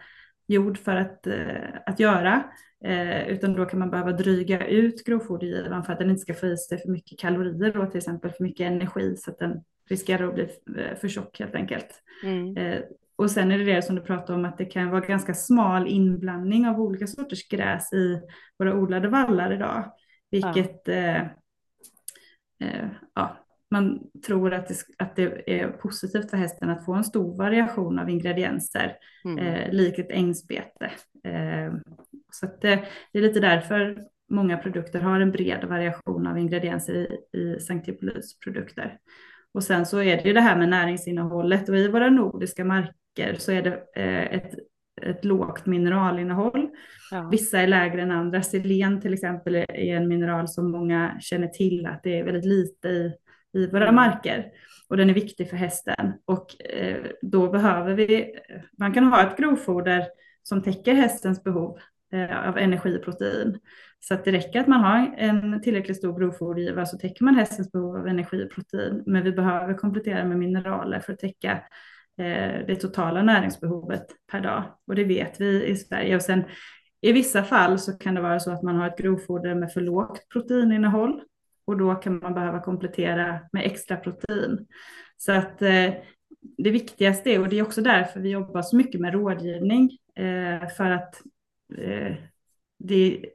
gjord 0.48 0.78
för 0.78 0.96
att, 0.96 1.28
eh, 1.28 1.80
att 1.86 2.00
göra. 2.00 2.44
Eh, 2.86 3.28
utan 3.28 3.54
då 3.54 3.66
kan 3.66 3.80
man 3.80 3.90
behöva 3.90 4.12
dryga 4.12 4.68
ut 4.68 5.06
grovfodergivaren 5.06 5.84
för 5.84 5.94
att 5.94 6.00
den 6.00 6.10
inte 6.10 6.22
ska 6.22 6.34
få 6.34 6.48
i 6.48 6.58
sig 6.58 6.78
för 6.78 6.90
mycket 6.90 7.20
kalorier 7.20 7.74
då 7.74 7.86
till 7.86 7.98
exempel, 7.98 8.32
för 8.32 8.44
mycket 8.44 8.68
energi 8.68 9.16
så 9.18 9.32
att 9.32 9.40
den 9.40 9.64
riskerar 9.90 10.28
att 10.28 10.34
bli 10.34 10.44
eh, 10.78 10.98
för 10.98 11.08
tjock 11.08 11.40
helt 11.40 11.56
enkelt. 11.56 12.04
Mm. 12.24 12.58
Eh, 12.58 12.82
och 13.16 13.32
sen 13.32 13.52
är 13.52 13.58
det 13.58 13.64
det 13.64 13.82
som 13.82 13.96
du 13.96 14.02
pratar 14.02 14.34
om 14.34 14.46
att 14.46 14.58
det 14.58 14.66
kan 14.66 14.90
vara 14.90 15.06
ganska 15.06 15.34
smal 15.34 15.88
inblandning 15.88 16.68
av 16.68 16.82
olika 16.82 17.08
sorters 17.08 17.48
gräs 17.50 17.94
i 17.94 18.22
våra 18.60 18.76
odlade 18.76 19.08
vallar 19.08 19.54
idag. 19.54 19.92
Vilket 20.32 20.82
ja. 20.86 20.94
Eh, 20.94 21.22
eh, 22.60 22.88
ja, 23.16 23.38
man 23.72 24.00
tror 24.26 24.54
att 24.54 24.68
det, 24.68 24.76
att 24.98 25.16
det 25.16 25.52
är 25.62 25.68
positivt 25.68 26.30
för 26.30 26.38
hästen 26.38 26.70
att 26.70 26.86
få 26.86 26.94
en 26.94 27.04
stor 27.04 27.38
variation 27.38 28.00
av 28.00 28.10
ingredienser, 28.10 28.98
mm. 29.26 29.38
eh, 29.38 29.72
likt 29.72 30.00
ett 30.00 30.12
ängsbete. 30.12 30.92
Eh, 31.24 31.74
så 32.32 32.46
det, 32.62 32.86
det, 33.12 33.20
är 33.20 33.22
lite 33.22 33.40
därför 33.40 34.06
många 34.30 34.58
produkter 34.58 35.00
har 35.00 35.20
en 35.20 35.32
bred 35.32 35.64
variation 35.64 36.28
av 36.28 36.38
ingredienser 36.38 36.94
i, 36.94 37.38
i 37.40 37.60
Sankt 37.60 37.90
produkter. 38.44 39.00
Och 39.54 39.64
sen 39.64 39.86
så 39.86 40.02
är 40.02 40.18
det 40.18 40.24
ju 40.24 40.34
det 40.34 40.42
här 40.42 40.58
med 40.58 40.70
näringsinnehållet 40.70 41.70
och 41.70 41.78
i 41.78 41.88
våra 41.88 42.10
nordiska 42.10 42.66
mark 42.66 42.96
veckor 43.16 43.40
så 43.40 43.52
är 43.52 43.62
det 43.62 43.84
eh, 43.96 44.38
ett, 44.38 44.54
ett 45.02 45.26
lågt 45.26 45.66
mineralinnehåll. 45.66 46.70
Ja. 47.12 47.30
Vissa 47.32 47.60
är 47.60 47.68
lägre 47.68 48.02
än 48.02 48.12
andra. 48.12 48.42
Selen 48.42 49.02
till 49.02 49.14
exempel 49.14 49.56
är 49.56 49.96
en 49.96 50.08
mineral 50.08 50.48
som 50.48 50.72
många 50.72 51.18
känner 51.20 51.48
till 51.48 51.86
att 51.86 52.04
det 52.04 52.20
är 52.20 52.24
väldigt 52.24 52.46
lite 52.46 52.88
i, 52.88 53.14
i 53.54 53.68
våra 53.68 53.92
marker. 53.92 54.46
Och 54.90 54.98
den 54.98 55.10
är 55.10 55.14
viktig 55.14 55.50
för 55.50 55.58
hästen. 55.58 56.14
Och 56.26 56.66
eh, 56.66 57.06
då 57.22 57.50
behöver 57.50 57.94
vi, 57.94 58.36
man 58.78 58.94
kan 58.94 59.04
ha 59.04 59.22
ett 59.28 59.38
grovfoder 59.38 60.06
som 60.44 60.64
täcker 60.64 60.94
hästens 60.94 61.44
behov 61.44 61.78
eh, 62.14 62.48
av 62.48 62.58
energi 62.58 62.98
och 62.98 63.04
protein. 63.04 63.60
Så 64.00 64.14
att 64.14 64.26
det 64.26 64.32
räcker 64.32 64.60
att 64.60 64.68
man 64.68 64.82
har 64.82 65.16
en 65.18 65.62
tillräckligt 65.62 65.98
stor 65.98 66.20
grovfodergivare 66.20 66.86
så 66.86 66.98
täcker 66.98 67.26
man 67.26 67.36
hästens 67.36 67.72
behov 67.72 67.96
av 67.96 68.08
energi 68.08 68.46
och 68.46 68.52
protein. 68.52 69.04
Men 69.06 69.24
vi 69.24 69.32
behöver 69.32 69.74
komplettera 69.74 70.26
med 70.26 70.38
mineraler 70.38 71.00
för 71.00 71.14
att 71.14 71.20
täcka 71.20 71.62
Eh, 72.18 72.66
det 72.68 72.76
totala 72.76 73.24
näringsbehovet 73.24 74.06
per 74.32 74.42
dag. 74.42 74.64
Och 74.88 74.96
det 74.96 75.04
vet 75.04 75.42
vi 75.42 75.66
i 75.66 75.76
Sverige. 75.76 76.16
Och 76.16 76.22
sen 76.22 76.44
i 77.02 77.12
vissa 77.12 77.44
fall 77.44 77.80
så 77.80 77.98
kan 77.98 78.16
det 78.16 78.22
vara 78.22 78.40
så 78.40 78.52
att 78.52 78.64
man 78.64 78.76
har 78.76 78.88
ett 78.88 78.98
grovfoder 78.98 79.56
med 79.56 79.74
för 79.74 79.82
lågt 79.82 80.30
proteininnehåll 80.30 81.22
och 81.66 81.78
då 81.78 81.96
kan 81.96 82.20
man 82.20 82.34
behöva 82.34 82.60
komplettera 82.60 83.40
med 83.52 83.66
extra 83.66 83.98
protein. 83.98 84.68
Så 85.18 85.32
att 85.32 85.62
eh, 85.62 85.94
det 86.58 86.72
viktigaste 86.72 87.32
är, 87.32 87.40
och 87.40 87.50
det 87.50 87.60
är 87.60 87.64
också 87.64 87.82
därför 87.82 88.20
vi 88.20 88.30
jobbar 88.30 88.62
så 88.62 88.76
mycket 88.76 89.02
med 89.02 89.14
rådgivning, 89.14 89.98
eh, 90.16 90.68
för 90.68 90.92
att 90.92 91.22
eh, 91.78 92.16
det 92.80 93.26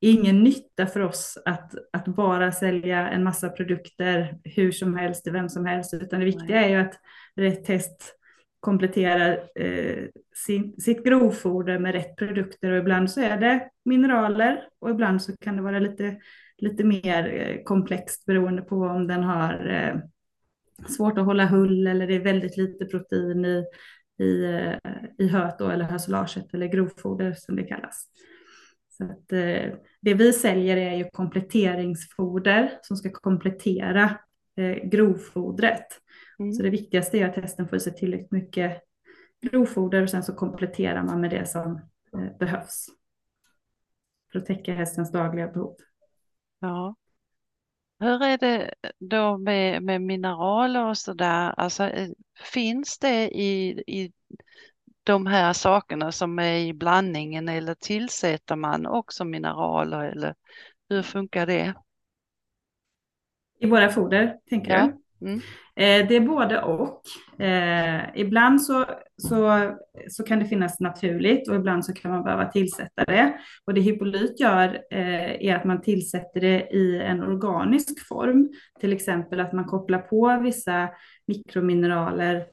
ingen 0.00 0.44
nytta 0.44 0.86
för 0.86 1.00
oss 1.00 1.38
att, 1.44 1.74
att 1.92 2.04
bara 2.04 2.52
sälja 2.52 3.08
en 3.08 3.24
massa 3.24 3.48
produkter 3.48 4.38
hur 4.44 4.72
som 4.72 4.96
helst 4.96 5.24
till 5.24 5.32
vem 5.32 5.48
som 5.48 5.66
helst, 5.66 5.94
utan 5.94 6.20
det 6.20 6.26
viktiga 6.26 6.64
är 6.64 6.68
ju 6.68 6.76
att 6.76 6.94
rätt 7.36 7.68
häst 7.68 8.16
kompletterar 8.60 9.48
eh, 9.54 10.04
sin, 10.46 10.80
sitt 10.80 11.04
grovfoder 11.04 11.78
med 11.78 11.92
rätt 11.92 12.16
produkter 12.16 12.70
och 12.70 12.78
ibland 12.78 13.10
så 13.10 13.20
är 13.20 13.40
det 13.40 13.68
mineraler 13.84 14.68
och 14.78 14.90
ibland 14.90 15.22
så 15.22 15.36
kan 15.36 15.56
det 15.56 15.62
vara 15.62 15.78
lite, 15.78 16.16
lite 16.58 16.84
mer 16.84 17.34
eh, 17.34 17.62
komplext 17.62 18.26
beroende 18.26 18.62
på 18.62 18.76
om 18.76 19.06
den 19.06 19.22
har 19.22 19.66
eh, 19.66 20.00
svårt 20.88 21.18
att 21.18 21.24
hålla 21.24 21.46
hull 21.46 21.86
eller 21.86 22.06
det 22.06 22.14
är 22.14 22.20
väldigt 22.20 22.56
lite 22.56 22.84
protein 22.84 23.44
i, 23.44 23.64
i, 24.18 24.44
eh, 24.44 24.92
i 25.18 25.28
höet 25.28 25.58
då, 25.58 25.68
eller 25.68 25.84
hösolaget 25.84 26.54
eller 26.54 26.66
grovfoder 26.66 27.32
som 27.32 27.56
det 27.56 27.62
kallas. 27.62 28.06
Så 29.00 29.04
att, 29.04 29.32
eh, 29.32 29.78
det 30.00 30.14
vi 30.14 30.32
säljer 30.32 30.76
är 30.76 30.96
ju 30.96 31.04
kompletteringsfoder 31.10 32.78
som 32.82 32.96
ska 32.96 33.10
komplettera 33.10 34.18
eh, 34.56 34.88
grovfodret. 34.88 35.86
Mm. 36.38 36.52
Så 36.52 36.62
det 36.62 36.70
viktigaste 36.70 37.18
är 37.18 37.28
att 37.28 37.36
hästen 37.36 37.68
får 37.68 37.76
i 37.76 37.80
sig 37.80 37.94
tillräckligt 37.94 38.30
mycket 38.30 38.82
grovfoder 39.42 40.02
och 40.02 40.10
sen 40.10 40.22
så 40.22 40.34
kompletterar 40.34 41.02
man 41.02 41.20
med 41.20 41.30
det 41.30 41.46
som 41.46 41.80
eh, 42.16 42.38
behövs. 42.38 42.86
För 44.32 44.38
att 44.38 44.46
täcka 44.46 44.74
hästens 44.74 45.12
dagliga 45.12 45.48
behov. 45.48 45.76
Ja. 46.60 46.94
Hur 48.00 48.22
är 48.22 48.38
det 48.38 48.74
då 48.98 49.38
med, 49.38 49.82
med 49.82 50.02
mineraler 50.02 50.86
och 50.86 50.98
sådär? 50.98 51.54
Alltså, 51.56 51.84
eh, 51.84 52.08
finns 52.52 52.98
det 52.98 53.28
i, 53.30 53.82
i 53.86 54.12
de 55.04 55.26
här 55.26 55.52
sakerna 55.52 56.12
som 56.12 56.38
är 56.38 56.58
i 56.58 56.72
blandningen 56.72 57.48
eller 57.48 57.74
tillsätter 57.74 58.56
man 58.56 58.86
också 58.86 59.24
mineraler 59.24 60.04
eller 60.04 60.34
hur 60.88 61.02
funkar 61.02 61.46
det? 61.46 61.74
I 63.60 63.66
våra 63.66 63.88
foder 63.88 64.36
tänker 64.50 64.72
ja. 64.72 64.86
du? 64.86 65.00
Mm. 65.22 65.40
Eh, 65.76 66.08
det 66.08 66.16
är 66.16 66.20
både 66.20 66.62
och. 66.62 67.02
Eh, 67.42 68.02
ibland 68.14 68.62
så, 68.62 68.84
så, 69.16 69.70
så 70.08 70.22
kan 70.22 70.38
det 70.38 70.44
finnas 70.44 70.80
naturligt 70.80 71.48
och 71.48 71.56
ibland 71.56 71.84
så 71.84 71.92
kan 71.92 72.10
man 72.10 72.24
behöva 72.24 72.46
tillsätta 72.46 73.04
det. 73.04 73.38
Och 73.64 73.74
det 73.74 73.80
Hippolyt 73.80 74.40
gör 74.40 74.80
eh, 74.90 75.46
är 75.46 75.56
att 75.56 75.64
man 75.64 75.82
tillsätter 75.82 76.40
det 76.40 76.68
i 76.70 77.00
en 77.02 77.22
organisk 77.22 78.06
form. 78.08 78.48
Till 78.80 78.92
exempel 78.92 79.40
att 79.40 79.52
man 79.52 79.64
kopplar 79.64 79.98
på 79.98 80.40
vissa 80.42 80.88
mikromineraler 81.26 82.46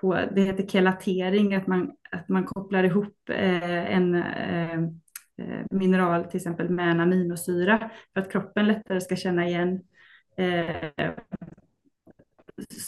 på, 0.00 0.14
det 0.34 0.42
heter 0.42 0.66
kelatering, 0.66 1.54
att 1.54 1.66
man, 1.66 1.92
att 2.10 2.28
man 2.28 2.44
kopplar 2.44 2.84
ihop 2.84 3.30
eh, 3.30 3.96
en 3.96 4.14
eh, 4.14 4.74
eh, 5.38 5.64
mineral 5.70 6.24
till 6.24 6.36
exempel 6.36 6.70
med 6.70 6.90
en 6.90 7.00
aminosyra 7.00 7.90
för 8.14 8.20
att 8.20 8.32
kroppen 8.32 8.66
lättare 8.66 9.00
ska 9.00 9.16
känna 9.16 9.46
igen 9.46 9.80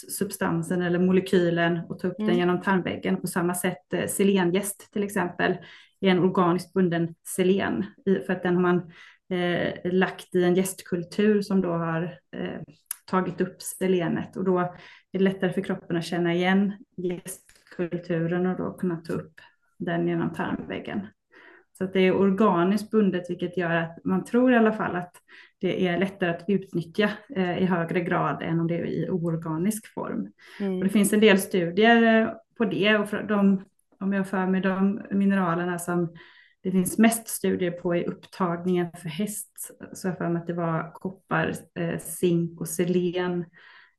substansen 0.09 0.83
eller 0.83 0.99
molekylen 0.99 1.81
och 1.89 1.99
ta 1.99 2.09
upp 2.09 2.19
mm. 2.19 2.29
den 2.29 2.39
genom 2.39 2.61
tarmväggen. 2.61 3.21
På 3.21 3.27
samma 3.27 3.55
sätt 3.55 3.93
eh, 3.95 4.07
selengäst 4.07 4.93
till 4.93 5.03
exempel 5.03 5.57
är 6.01 6.09
en 6.09 6.19
organiskt 6.19 6.73
bunden 6.73 7.15
selen 7.37 7.85
för 8.27 8.33
att 8.33 8.43
den 8.43 8.55
har 8.55 8.63
man 8.63 8.93
eh, 9.39 9.93
lagt 9.93 10.35
i 10.35 10.45
en 10.45 10.55
gästkultur 10.55 11.43
som 11.43 11.61
då 11.61 11.73
har 11.73 12.03
eh, 12.37 12.61
tagit 13.05 13.41
upp 13.41 13.63
selenet 13.63 14.37
och 14.37 14.45
då 14.45 14.75
är 15.13 15.19
det 15.19 15.25
lättare 15.25 15.53
för 15.53 15.61
kroppen 15.61 15.97
att 15.97 16.05
känna 16.05 16.35
igen 16.35 16.73
gästkulturen 16.97 18.47
och 18.47 18.57
då 18.57 18.73
kunna 18.73 18.97
ta 18.97 19.13
upp 19.13 19.41
den 19.79 20.09
genom 20.09 20.33
tarmväggen. 20.33 21.07
Så 21.79 21.85
att 21.85 21.93
det 21.93 22.01
är 22.01 22.17
organiskt 22.17 22.91
bundet 22.91 23.31
vilket 23.31 23.57
gör 23.57 23.75
att 23.75 24.05
man 24.05 24.25
tror 24.25 24.53
i 24.53 24.57
alla 24.57 24.73
fall 24.73 24.97
att 24.97 25.17
det 25.59 25.87
är 25.87 25.99
lättare 25.99 26.31
att 26.31 26.45
utnyttja 26.49 27.11
eh, 27.37 27.59
i 27.59 27.65
högre 27.65 28.01
grad 28.01 28.43
än 28.43 28.61
om 28.61 28.67
det 28.67 28.75
är 28.75 28.87
i 28.87 29.11
oorganisk 29.11 29.95
form. 29.95 30.29
Mm. 30.61 30.79
Och 30.79 30.85
det 30.85 30.91
finns 30.91 31.13
en 31.13 31.21
del 31.21 31.39
studier 31.39 32.21
eh, 32.21 32.29
på 32.59 32.65
det 32.65 32.97
och 32.97 33.27
de, 33.27 33.65
om 34.01 34.13
jag 34.13 34.29
för 34.29 34.47
mig 34.47 34.61
de 34.61 35.03
mineralerna 35.11 35.79
som 35.79 36.17
det 36.63 36.71
finns 36.71 36.99
mest 36.99 37.29
studier 37.29 37.71
på 37.71 37.97
i 37.97 38.05
upptagningen 38.05 38.87
för 39.03 39.09
häst. 39.09 39.77
Så 39.93 40.09
jag 40.09 40.19
för 40.19 40.29
mig 40.29 40.41
att 40.41 40.47
det 40.47 40.53
var 40.53 40.93
koppar, 40.93 41.55
eh, 41.75 41.99
zink 41.99 42.61
och 42.61 42.69
selen 42.69 43.45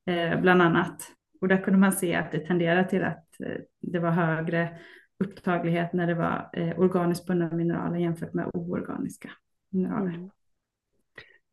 Eh, 0.06 0.40
bland 0.42 0.62
annat. 0.62 1.12
Och 1.42 1.48
där 1.48 1.64
kunde 1.64 1.80
man 1.80 1.92
se 1.92 2.16
att 2.16 2.32
det 2.32 2.40
tenderar 2.40 2.84
till 2.84 3.04
att 3.04 3.26
eh, 3.40 3.62
det 3.82 4.00
var 4.00 4.12
högre 4.12 4.78
upptaglighet 5.24 5.94
när 5.94 6.08
det 6.08 6.16
var 6.16 6.50
eh, 6.54 6.80
organiskt 6.80 7.26
bundna 7.26 7.52
mineraler 7.52 8.00
jämfört 8.00 8.34
med 8.34 8.52
oorganiska 8.54 9.32
mineraler. 9.70 10.14
Mm. 10.14 10.30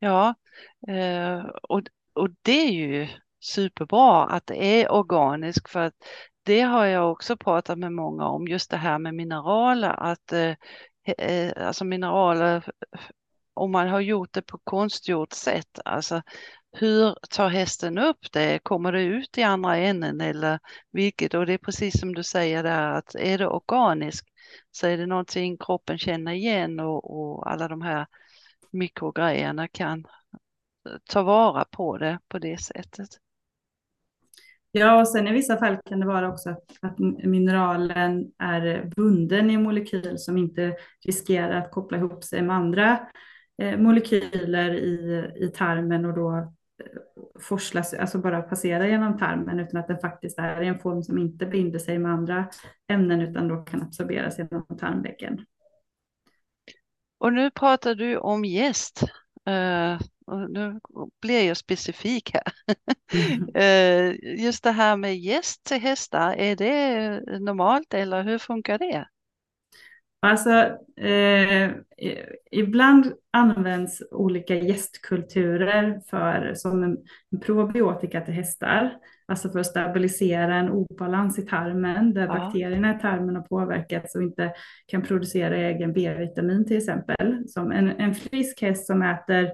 Ja, 0.02 0.34
och, 1.62 1.82
och 2.12 2.28
det 2.42 2.66
är 2.68 2.70
ju 2.70 3.08
superbra 3.40 4.24
att 4.24 4.46
det 4.46 4.64
är 4.64 4.92
organiskt 4.92 5.70
för 5.70 5.80
att 5.80 5.94
det 6.42 6.60
har 6.60 6.86
jag 6.86 7.12
också 7.12 7.36
pratat 7.36 7.78
med 7.78 7.92
många 7.92 8.26
om, 8.26 8.46
just 8.46 8.70
det 8.70 8.76
här 8.76 8.98
med 8.98 9.14
mineraler, 9.14 9.88
att 9.88 10.32
alltså 11.56 11.84
mineraler, 11.84 12.64
om 13.54 13.72
man 13.72 13.88
har 13.88 14.00
gjort 14.00 14.32
det 14.32 14.42
på 14.42 14.58
konstgjort 14.64 15.32
sätt, 15.32 15.78
alltså 15.84 16.22
hur 16.72 17.14
tar 17.30 17.48
hästen 17.48 17.98
upp 17.98 18.32
det? 18.32 18.58
Kommer 18.58 18.92
det 18.92 19.02
ut 19.02 19.38
i 19.38 19.42
andra 19.42 19.76
änden 19.76 20.20
eller 20.20 20.58
vilket? 20.92 21.34
Och 21.34 21.46
det 21.46 21.52
är 21.52 21.58
precis 21.58 22.00
som 22.00 22.14
du 22.14 22.22
säger 22.22 22.62
där 22.62 22.90
att 22.90 23.14
är 23.14 23.38
det 23.38 23.46
organiskt 23.46 24.28
så 24.70 24.86
är 24.86 24.96
det 24.96 25.06
någonting 25.06 25.56
kroppen 25.58 25.98
känner 25.98 26.32
igen 26.32 26.80
och, 26.80 27.20
och 27.20 27.50
alla 27.50 27.68
de 27.68 27.82
här 27.82 28.06
mikrogrejerna 28.70 29.68
kan 29.68 29.98
eh, 29.98 30.96
ta 31.10 31.22
vara 31.22 31.64
på 31.64 31.98
det 31.98 32.18
på 32.28 32.38
det 32.38 32.60
sättet. 32.60 33.08
Ja, 34.72 35.00
och 35.00 35.08
sen 35.08 35.28
i 35.28 35.32
vissa 35.32 35.56
fall 35.56 35.78
kan 35.84 36.00
det 36.00 36.06
vara 36.06 36.28
också 36.28 36.50
att, 36.50 36.64
att 36.80 36.98
mineralen 36.98 38.32
är 38.38 38.90
bunden 38.96 39.50
i 39.50 39.54
en 39.54 39.62
molekyl 39.62 40.18
som 40.18 40.38
inte 40.38 40.76
riskerar 41.06 41.58
att 41.58 41.70
koppla 41.70 41.98
ihop 41.98 42.24
sig 42.24 42.42
med 42.42 42.56
andra 42.56 43.08
eh, 43.62 43.78
molekyler 43.78 44.74
i, 44.74 45.24
i 45.36 45.48
tarmen 45.48 46.04
och 46.04 46.14
då 46.14 46.52
forslas, 47.40 47.94
alltså 47.94 48.18
bara 48.18 48.42
passera 48.42 48.88
genom 48.88 49.18
tarmen 49.18 49.60
utan 49.60 49.80
att 49.80 49.88
den 49.88 49.98
faktiskt 49.98 50.38
är 50.38 50.62
i 50.62 50.66
en 50.66 50.78
form 50.78 51.02
som 51.02 51.18
inte 51.18 51.46
binder 51.46 51.78
sig 51.78 51.98
med 51.98 52.12
andra 52.12 52.48
ämnen 52.88 53.20
utan 53.20 53.48
då 53.48 53.56
kan 53.56 53.82
absorberas 53.82 54.38
genom 54.38 54.66
tarmväggen. 54.78 55.46
Och 57.18 57.32
nu 57.32 57.50
pratar 57.50 57.94
du 57.94 58.16
om 58.16 58.44
gäst. 58.44 59.02
Uh, 59.48 60.00
nu 60.48 60.80
blir 61.20 61.48
jag 61.48 61.56
specifik 61.56 62.34
här. 62.34 62.52
Uh, 63.56 64.14
just 64.44 64.64
det 64.64 64.70
här 64.70 64.96
med 64.96 65.18
gäst 65.18 65.64
till 65.64 65.80
hästar, 65.80 66.32
är 66.32 66.56
det 66.56 67.20
normalt 67.40 67.94
eller 67.94 68.22
hur 68.22 68.38
funkar 68.38 68.78
det? 68.78 69.08
Alltså, 70.22 70.50
eh, 71.00 71.70
ibland 72.50 73.12
används 73.30 74.02
olika 74.10 74.54
gästkulturer 74.54 76.00
för, 76.10 76.54
som 76.54 76.82
en, 76.82 76.98
en 77.32 77.40
probiotika 77.40 78.20
till 78.20 78.34
hästar. 78.34 78.92
Alltså 79.26 79.50
för 79.50 79.58
att 79.58 79.66
stabilisera 79.66 80.54
en 80.54 80.70
obalans 80.70 81.38
i 81.38 81.46
tarmen 81.46 82.14
där 82.14 82.26
ja. 82.26 82.34
bakterierna 82.34 82.96
i 82.96 83.00
tarmen 83.00 83.36
har 83.36 83.42
påverkats 83.42 84.14
och 84.14 84.22
inte 84.22 84.52
kan 84.86 85.02
producera 85.02 85.56
egen 85.56 85.92
B-vitamin 85.92 86.66
till 86.66 86.76
exempel. 86.76 87.48
Som 87.48 87.72
en, 87.72 87.88
en 87.88 88.14
frisk 88.14 88.62
häst 88.62 88.86
som 88.86 89.02
äter 89.02 89.50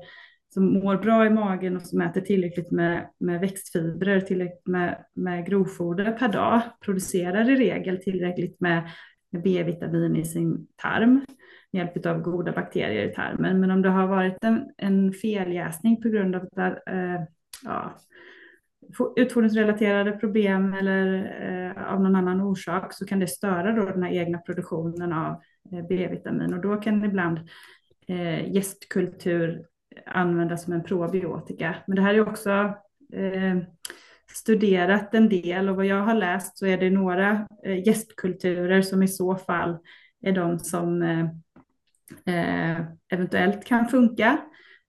som 0.57 0.73
mår 0.73 0.97
bra 0.97 1.27
i 1.27 1.31
magen 1.31 1.77
och 1.77 1.83
som 1.83 2.01
äter 2.01 2.21
tillräckligt 2.21 2.71
med, 2.71 3.11
med 3.19 3.41
växtfibrer, 3.41 4.21
tillräckligt 4.21 4.67
med, 4.67 5.05
med 5.15 5.47
grovfoder 5.47 6.13
per 6.13 6.29
dag, 6.29 6.61
producerar 6.81 7.51
i 7.51 7.57
regel 7.57 8.03
tillräckligt 8.03 8.61
med 8.61 8.91
B-vitamin 9.33 10.17
i 10.17 10.25
sin 10.25 10.67
tarm 10.77 11.25
med 11.73 11.79
hjälp 11.95 12.07
av 12.07 12.21
goda 12.21 12.53
bakterier 12.53 13.09
i 13.09 13.15
tarmen. 13.15 13.61
Men 13.61 13.71
om 13.71 13.83
det 13.83 13.89
har 13.89 14.07
varit 14.07 14.45
en, 14.45 14.71
en 14.77 15.13
feljäsning 15.13 16.03
på 16.03 16.09
grund 16.09 16.37
av 16.37 16.43
äh, 16.87 17.21
ja, 17.65 17.97
utfodringsrelaterade 19.17 20.13
problem 20.13 20.75
eller 20.75 21.25
eh, 21.43 21.93
av 21.93 22.01
någon 22.01 22.17
annan 22.17 22.41
orsak 22.41 22.93
så 22.93 23.07
kan 23.07 23.21
det 23.21 23.27
störa 23.27 23.73
då 23.73 23.85
den 23.85 24.03
här 24.03 24.13
egna 24.13 24.39
produktionen 24.39 25.13
av 25.13 25.43
eh, 25.73 25.87
B-vitamin 25.89 26.55
och 26.55 26.61
då 26.61 26.77
kan 26.77 27.05
ibland 27.05 27.39
eh, 28.09 28.53
gästkultur 28.53 29.67
användas 30.07 30.63
som 30.63 30.73
en 30.73 30.85
probiotika. 30.85 31.77
Men 31.87 31.97
det 31.97 32.03
här 32.03 32.15
är 32.15 32.29
också 32.29 32.51
eh, 33.13 33.57
studerat 34.29 35.15
en 35.15 35.29
del 35.29 35.69
och 35.69 35.77
vad 35.77 35.87
jag 35.87 36.03
har 36.03 36.15
läst 36.15 36.59
så 36.59 36.67
är 36.67 36.79
det 36.79 36.91
några 36.91 37.47
eh, 37.65 37.87
gästkulturer 37.87 38.83
som 38.83 39.03
i 39.03 39.09
så 39.09 39.37
fall 39.37 39.79
är 40.23 40.33
de 40.33 40.59
som 40.59 41.03
eh, 41.03 41.25
eh, 42.35 42.81
eventuellt 43.09 43.65
kan 43.65 43.89
funka. 43.89 44.39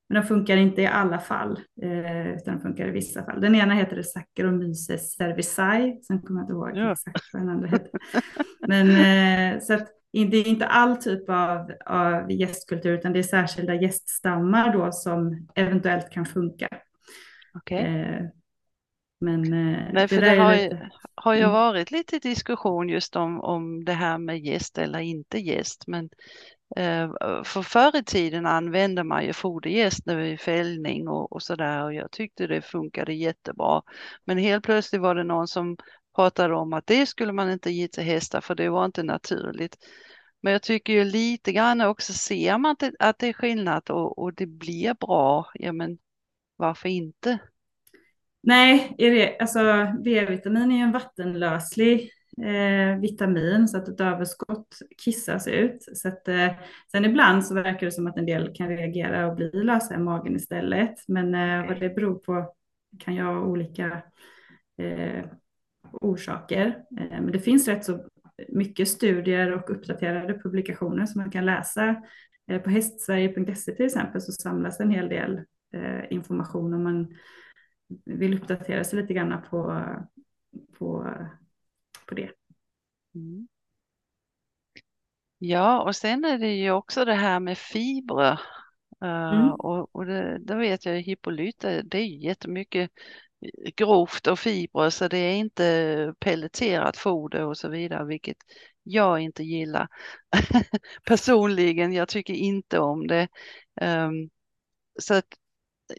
Men 0.10 0.22
de 0.22 0.28
funkar 0.28 0.58
inte 0.58 0.82
i 0.82 0.88
alla 0.88 1.20
fall, 1.20 1.60
utan 1.82 2.56
de 2.56 2.62
funkar 2.62 2.88
i 2.88 2.92
vissa 2.92 3.24
fall. 3.24 3.42
Den 3.42 3.56
ena 3.56 3.74
heter 3.74 4.02
Saccharomyces 4.02 5.16
cerevisiae, 5.16 6.00
sen 6.04 6.22
kommer 6.22 6.40
jag 6.40 6.44
inte 6.44 6.54
ihåg 6.54 6.72
ja. 6.78 6.92
exakt 6.92 7.34
vad 7.34 7.42
den 7.42 7.50
andra 7.50 7.68
heter. 7.68 7.92
Men 8.68 9.62
så 9.62 9.74
att 9.74 9.88
det 10.12 10.38
är 10.38 10.48
inte 10.48 10.68
all 10.68 10.98
typ 10.98 11.30
av, 11.30 11.72
av 11.86 12.32
gästkultur, 12.32 12.94
utan 12.94 13.14
det 13.14 13.20
är 13.20 13.24
särskilda 13.24 13.76
gäststammar 13.76 14.74
då 14.74 14.92
som 14.92 15.48
eventuellt 15.56 16.10
kan 16.10 16.26
funka. 16.26 16.68
Okay. 17.54 18.30
Men 19.20 19.44
eh, 19.44 19.94
Nej, 19.94 20.08
för 20.08 20.22
det, 20.22 20.30
det 20.30 20.42
har, 20.42 20.56
lite... 20.56 20.90
har 21.16 21.34
ju 21.34 21.40
mm. 21.40 21.52
varit 21.52 21.92
lite 21.92 22.20
diskussion 22.20 22.90
just 22.90 23.16
om, 23.16 23.42
om 23.42 23.86
det 23.86 23.94
här 23.94 24.18
med 24.18 24.40
gäst 24.40 24.78
eller 24.78 25.00
inte 25.00 25.38
gäst. 25.38 25.84
Men 25.88 26.10
eh, 26.76 27.12
för 27.44 27.62
förr 27.62 27.96
i 27.96 28.04
tiden 28.04 28.46
använde 28.46 29.04
man 29.04 29.26
ju 29.26 29.34
fodergäst 29.34 30.08
vid 30.08 30.40
fällning 30.40 31.08
och, 31.08 31.32
och 31.32 31.44
sådär 31.44 31.84
och 31.84 31.94
jag 31.94 32.12
tyckte 32.12 32.48
det 32.48 32.62
funkade 32.62 33.14
jättebra. 33.14 33.82
Men 34.26 34.38
helt 34.38 34.66
plötsligt 34.66 35.02
var 35.02 35.16
det 35.16 35.24
någon 35.24 35.48
som 35.48 35.78
pratade 36.16 36.56
om 36.56 36.74
att 36.74 36.88
det 36.88 37.06
skulle 37.06 37.34
man 37.34 37.52
inte 37.52 37.72
ge 37.72 37.88
till 37.88 38.04
hästar 38.04 38.42
för 38.42 38.56
det 38.56 38.70
var 38.70 38.86
inte 38.86 39.04
naturligt. 39.04 39.78
Men 40.42 40.54
jag 40.54 40.62
tycker 40.62 40.94
ju 40.94 41.04
lite 41.04 41.52
grann 41.52 41.82
också 41.82 42.14
ser 42.14 42.58
man 42.58 42.76
att 43.00 43.20
det 43.20 43.28
är 43.28 43.34
skillnad 43.34 43.90
och, 43.90 44.20
och 44.20 44.34
det 44.34 44.46
blir 44.46 44.94
bra, 44.94 45.52
ja 45.54 45.74
men 45.74 45.98
varför 46.56 46.90
inte? 46.90 47.40
Nej, 48.44 48.96
är 48.98 49.12
det, 49.12 49.38
alltså 49.40 49.60
B-vitamin 50.04 50.72
är 50.72 50.84
en 50.84 50.92
vattenlöslig 50.92 52.12
eh, 52.44 53.00
vitamin 53.00 53.68
så 53.68 53.78
att 53.78 53.88
ett 53.88 54.02
överskott 54.02 54.80
kissas 54.98 55.48
ut. 55.48 55.84
Så 55.94 56.08
att, 56.08 56.28
eh, 56.28 56.52
sen 56.92 57.06
ibland 57.06 57.46
så 57.46 57.54
verkar 57.54 57.86
det 57.86 57.92
som 57.92 58.08
att 58.08 58.18
en 58.18 58.26
del 58.26 58.54
kan 58.56 58.68
reagera 58.70 59.28
och 59.28 59.36
bli 59.36 59.52
lösa 59.64 59.96
i 59.96 59.98
magen 59.98 60.36
istället. 60.36 61.08
Men 61.08 61.36
eh, 61.36 61.68
vad 61.68 61.80
det 61.80 61.90
beror 61.90 62.16
på 62.16 62.54
kan 63.00 63.16
ju 63.16 63.22
ha 63.22 63.40
olika 63.40 64.02
eh, 64.78 65.26
orsaker. 65.92 66.66
Eh, 67.00 67.22
men 67.22 67.32
det 67.32 67.40
finns 67.40 67.68
rätt 67.68 67.86
så 67.86 68.06
mycket 68.50 68.88
studier 68.88 69.52
och 69.52 69.70
uppdaterade 69.70 70.40
publikationer 70.40 71.06
som 71.06 71.22
man 71.22 71.32
kan 71.32 71.46
läsa. 71.46 71.96
Eh, 72.52 72.62
på 72.62 72.70
hästsverige.se 72.70 73.72
till 73.72 73.86
exempel 73.86 74.22
så 74.22 74.32
samlas 74.32 74.80
en 74.80 74.92
hel 74.92 75.10
del 75.10 75.42
information 76.10 76.74
om 76.74 76.84
man 76.84 77.08
vill 78.06 78.34
uppdatera 78.34 78.84
sig 78.84 79.02
lite 79.02 79.14
grann 79.14 79.42
på, 79.50 79.86
på, 80.78 81.14
på 82.08 82.16
det. 82.16 82.32
Mm. 83.16 83.48
Ja, 85.38 85.82
och 85.82 85.96
sen 85.96 86.26
är 86.26 86.38
det 86.38 86.54
ju 86.54 86.72
också 86.72 87.06
det 87.06 87.14
här 87.14 87.40
med 87.40 87.58
fibrer. 87.58 88.40
Uh, 89.04 89.34
mm. 89.34 89.52
Och, 89.52 89.96
och 89.96 90.06
det, 90.06 90.38
det, 90.40 90.56
vet 90.56 90.86
jag, 90.86 91.02
hippolyter, 91.02 91.84
det 91.84 91.98
är 91.98 92.06
jättemycket 92.06 92.92
grovt 93.76 94.28
och 94.28 94.40
fibrer 94.40 94.90
så 94.90 95.08
det 95.08 95.18
är 95.18 95.36
inte 95.36 96.14
pelleterat 96.20 96.98
foder 96.98 97.46
och 97.46 97.58
så 97.58 97.70
vidare, 97.70 98.06
vilket 98.06 98.38
jag 98.84 99.20
inte 99.20 99.44
gillar 99.44 99.88
personligen. 101.04 101.94
Jag 101.94 102.08
tycker 102.08 102.34
inte 102.34 102.80
om 102.80 103.08
det. 103.08 103.28
Um, 103.82 104.30
så 105.00 105.14
att 105.14 105.28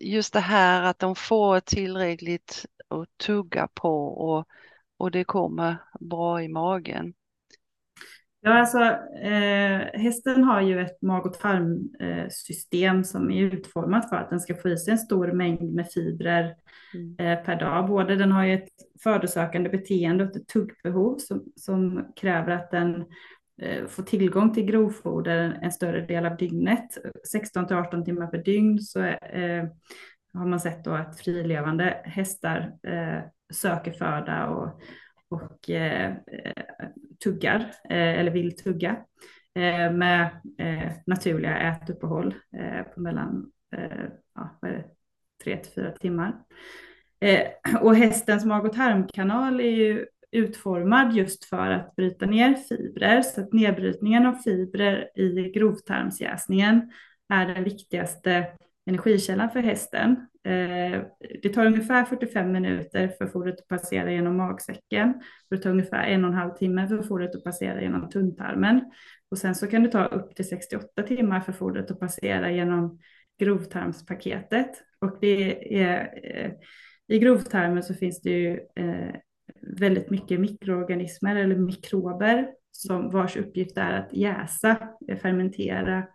just 0.00 0.32
det 0.32 0.40
här 0.40 0.82
att 0.82 0.98
de 0.98 1.14
får 1.14 1.60
tillräckligt 1.60 2.66
att 2.88 3.08
tugga 3.26 3.68
på 3.74 4.06
och, 4.06 4.48
och 4.96 5.10
det 5.10 5.24
kommer 5.24 5.76
bra 6.00 6.42
i 6.42 6.48
magen. 6.48 7.14
Ja, 8.40 8.58
alltså 8.58 8.78
eh, 9.22 10.00
hästen 10.00 10.44
har 10.44 10.60
ju 10.60 10.80
ett 10.80 11.02
mag 11.02 11.26
och 11.26 11.38
tarmsystem 11.38 12.96
eh, 12.96 13.02
som 13.02 13.30
är 13.30 13.42
utformat 13.42 14.08
för 14.08 14.16
att 14.16 14.30
den 14.30 14.40
ska 14.40 14.54
få 14.54 14.68
i 14.68 14.76
sig 14.76 14.92
en 14.92 14.98
stor 14.98 15.32
mängd 15.32 15.74
med 15.74 15.90
fibrer 15.90 16.54
mm. 16.94 17.16
eh, 17.18 17.44
per 17.44 17.60
dag. 17.60 17.88
Både 17.88 18.16
den 18.16 18.32
har 18.32 18.44
ju 18.44 18.54
ett 18.54 18.68
födosökande 19.02 19.70
beteende 19.70 20.24
och 20.24 20.36
ett 20.36 20.48
tuggbehov 20.48 21.18
som, 21.18 21.44
som 21.56 22.12
kräver 22.16 22.50
att 22.50 22.70
den 22.70 23.04
Eh, 23.62 23.86
få 23.86 24.02
tillgång 24.02 24.54
till 24.54 24.64
grovfoder 24.64 25.58
en 25.62 25.72
större 25.72 26.06
del 26.06 26.26
av 26.26 26.36
dygnet. 26.36 26.98
16 27.30 27.66
till 27.66 27.76
18 27.76 28.04
timmar 28.04 28.26
per 28.26 28.38
dygn 28.38 28.78
så 28.78 29.02
eh, 29.02 29.64
har 30.32 30.46
man 30.46 30.60
sett 30.60 30.84
då 30.84 30.90
att 30.90 31.18
frilevande 31.20 32.00
hästar 32.04 32.72
eh, 32.82 33.20
söker 33.52 33.92
föda 33.92 34.46
och, 34.48 34.80
och 35.28 35.70
eh, 35.70 36.14
tuggar 37.24 37.60
eh, 37.90 38.18
eller 38.18 38.30
vill 38.30 38.56
tugga. 38.56 38.96
eh, 39.54 39.92
med 39.92 40.40
eh, 40.58 40.92
naturliga 41.06 41.58
ätuppehåll 41.58 42.34
eh, 42.56 42.82
på 42.82 43.00
mellan 43.00 43.52
eh, 43.76 44.04
ja, 44.34 44.58
vad 44.60 44.70
är 44.70 44.74
det, 44.74 44.84
tre 45.44 45.56
till 45.56 45.72
fyra 45.72 45.92
timmar. 45.92 46.34
Och 47.80 47.96
hästens 47.96 48.44
mag 48.44 48.66
och 48.66 48.72
tarmkanal 48.72 49.60
är 49.60 49.70
ju 49.70 50.06
utformad 50.32 51.12
just 51.12 51.44
för 51.44 51.70
att 51.70 51.96
bryta 51.96 52.26
ner 52.26 52.54
fibrer, 52.54 53.22
så 53.22 53.40
att 53.40 53.52
nedbrytningen 53.52 54.26
av 54.26 54.34
fibrer 54.34 55.18
i 55.18 55.50
grovtarmsjäsningen 55.54 56.90
är 57.28 57.46
den 57.46 57.64
viktigaste 57.64 58.46
energikällan 58.86 59.50
för 59.50 59.60
hästen. 59.60 60.28
Eh, 60.44 61.02
det 61.42 61.48
tar 61.54 61.66
ungefär 61.66 62.04
45 62.04 62.52
minuter 62.52 63.08
för 63.18 63.26
fodret 63.26 63.60
att 63.60 63.68
passera 63.68 64.12
genom 64.12 64.36
magsäcken. 64.36 65.14
Det 65.50 65.58
tar 65.58 65.70
ungefär 65.70 66.04
en 66.04 66.24
och 66.24 66.30
en 66.30 66.36
halv 66.36 66.50
timme 66.54 66.88
för 66.88 67.02
fodret 67.02 67.34
att 67.34 67.44
passera 67.44 67.82
genom 67.82 68.08
tunntarmen. 68.08 68.92
Och 69.30 69.38
sen 69.38 69.54
så 69.54 69.66
kan 69.66 69.82
det 69.82 69.90
ta 69.90 70.04
upp 70.04 70.34
till 70.34 70.48
68 70.48 71.02
timmar 71.02 71.40
för 71.40 71.52
fodret 71.52 71.90
att 71.90 72.00
passera 72.00 72.50
genom 72.50 72.98
grovtarmspaketet. 73.40 74.70
Och 74.98 75.18
det 75.20 75.74
är, 75.80 76.20
eh, 76.22 76.50
i 77.08 77.18
grovtarmen 77.18 77.82
så 77.82 77.94
finns 77.94 78.22
det 78.22 78.30
ju 78.30 78.60
eh, 78.74 79.14
väldigt 79.62 80.10
mycket 80.10 80.40
mikroorganismer 80.40 81.36
eller 81.36 81.56
mikrober 81.56 82.50
som 82.70 83.10
vars 83.10 83.36
uppgift 83.36 83.78
är 83.78 83.92
att 83.92 84.12
jäsa, 84.12 84.88
fermentera 85.22 86.06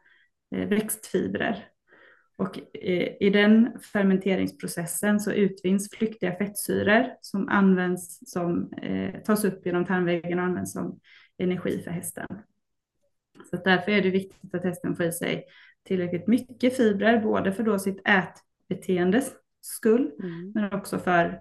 växtfibrer. 0.52 1.66
Och 2.38 2.60
i 3.20 3.30
den 3.30 3.80
fermenteringsprocessen 3.94 5.20
så 5.20 5.32
utvinns 5.32 5.90
flyktiga 5.92 6.36
fettsyror 6.36 7.06
som 7.22 7.50
används 7.50 8.20
som, 8.32 8.74
eh, 8.74 9.22
tas 9.22 9.46
upp 9.46 9.66
genom 9.66 9.86
tarmväggen 9.86 10.40
och 10.40 10.46
används 10.46 10.74
som 10.74 11.00
energi 11.38 11.82
för 11.84 11.92
hästen. 11.92 12.28
Så 13.50 13.58
därför 13.58 13.92
är 13.92 14.02
det 14.02 14.10
viktigt 14.10 14.56
att 14.56 14.64
hästen 14.64 14.96
får 14.96 15.06
i 15.06 15.12
sig 15.12 15.46
tillräckligt 15.84 16.28
mycket 16.28 16.78
fibrer, 16.78 17.20
både 17.20 17.54
för 17.54 17.64
då 17.64 17.80
sitt 17.80 18.02
ätbeteendes 18.08 19.34
skull, 19.62 20.12
mm. 20.20 20.52
men 20.56 20.74
också 20.74 21.00
för, 21.00 21.40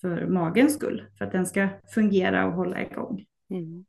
för 0.00 0.26
magens 0.26 0.74
skull, 0.74 1.06
för 1.18 1.24
att 1.24 1.32
den 1.32 1.46
ska 1.46 1.68
fungera 1.94 2.46
och 2.46 2.52
hålla 2.52 2.82
igång. 2.82 3.26
Mm. 3.50 3.86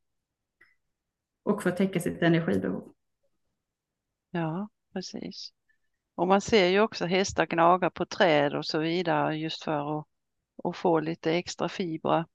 Och 1.43 1.63
för 1.63 1.70
att 1.70 1.78
täcka 1.78 2.00
sitt 2.00 2.22
energibehov. 2.22 2.93
Ja, 4.32 4.70
precis. 4.93 5.54
Och 6.15 6.28
man 6.28 6.41
ser 6.41 6.67
ju 6.67 6.80
också 6.80 7.06
hästar 7.06 7.46
gnaga 7.46 7.89
på 7.89 8.06
träd 8.06 8.56
och 8.56 8.65
så 8.65 8.80
vidare 8.80 9.38
just 9.38 9.63
för 9.63 10.00
att, 10.00 10.08
att 10.63 10.78
få 10.78 11.00
lite 11.00 11.32
extra 11.34 11.70
fibrer 11.70 12.26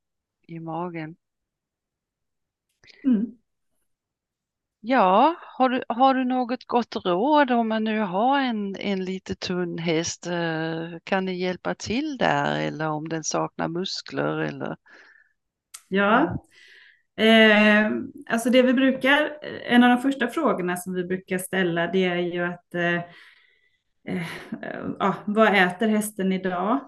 i 0.42 0.61
magen. 0.61 1.16
Mm. 3.04 3.41
Ja, 4.84 5.34
har 5.40 5.68
du, 5.68 5.82
har 5.88 6.14
du 6.14 6.24
något 6.24 6.64
gott 6.64 6.96
råd 7.04 7.50
om 7.50 7.68
man 7.68 7.84
nu 7.84 8.00
har 8.00 8.40
en, 8.40 8.76
en 8.76 9.04
lite 9.04 9.34
tunn 9.34 9.78
häst? 9.78 10.26
Eh, 10.26 10.98
kan 11.04 11.24
ni 11.24 11.34
hjälpa 11.34 11.74
till 11.74 12.16
där 12.18 12.60
eller 12.60 12.88
om 12.88 13.08
den 13.08 13.24
saknar 13.24 13.68
muskler 13.68 14.38
eller? 14.38 14.76
Ja, 15.88 16.36
eh, 17.16 17.90
alltså 18.26 18.50
det 18.50 18.62
vi 18.62 18.74
brukar, 18.74 19.38
en 19.66 19.84
av 19.84 19.90
de 19.90 20.02
första 20.02 20.28
frågorna 20.28 20.76
som 20.76 20.94
vi 20.94 21.04
brukar 21.04 21.38
ställa 21.38 21.86
det 21.86 22.04
är 22.04 22.18
ju 22.18 22.44
att 22.44 22.74
eh, 22.74 22.96
eh, 24.04 25.14
vad 25.24 25.54
äter 25.54 25.88
hästen 25.88 26.32
idag? 26.32 26.80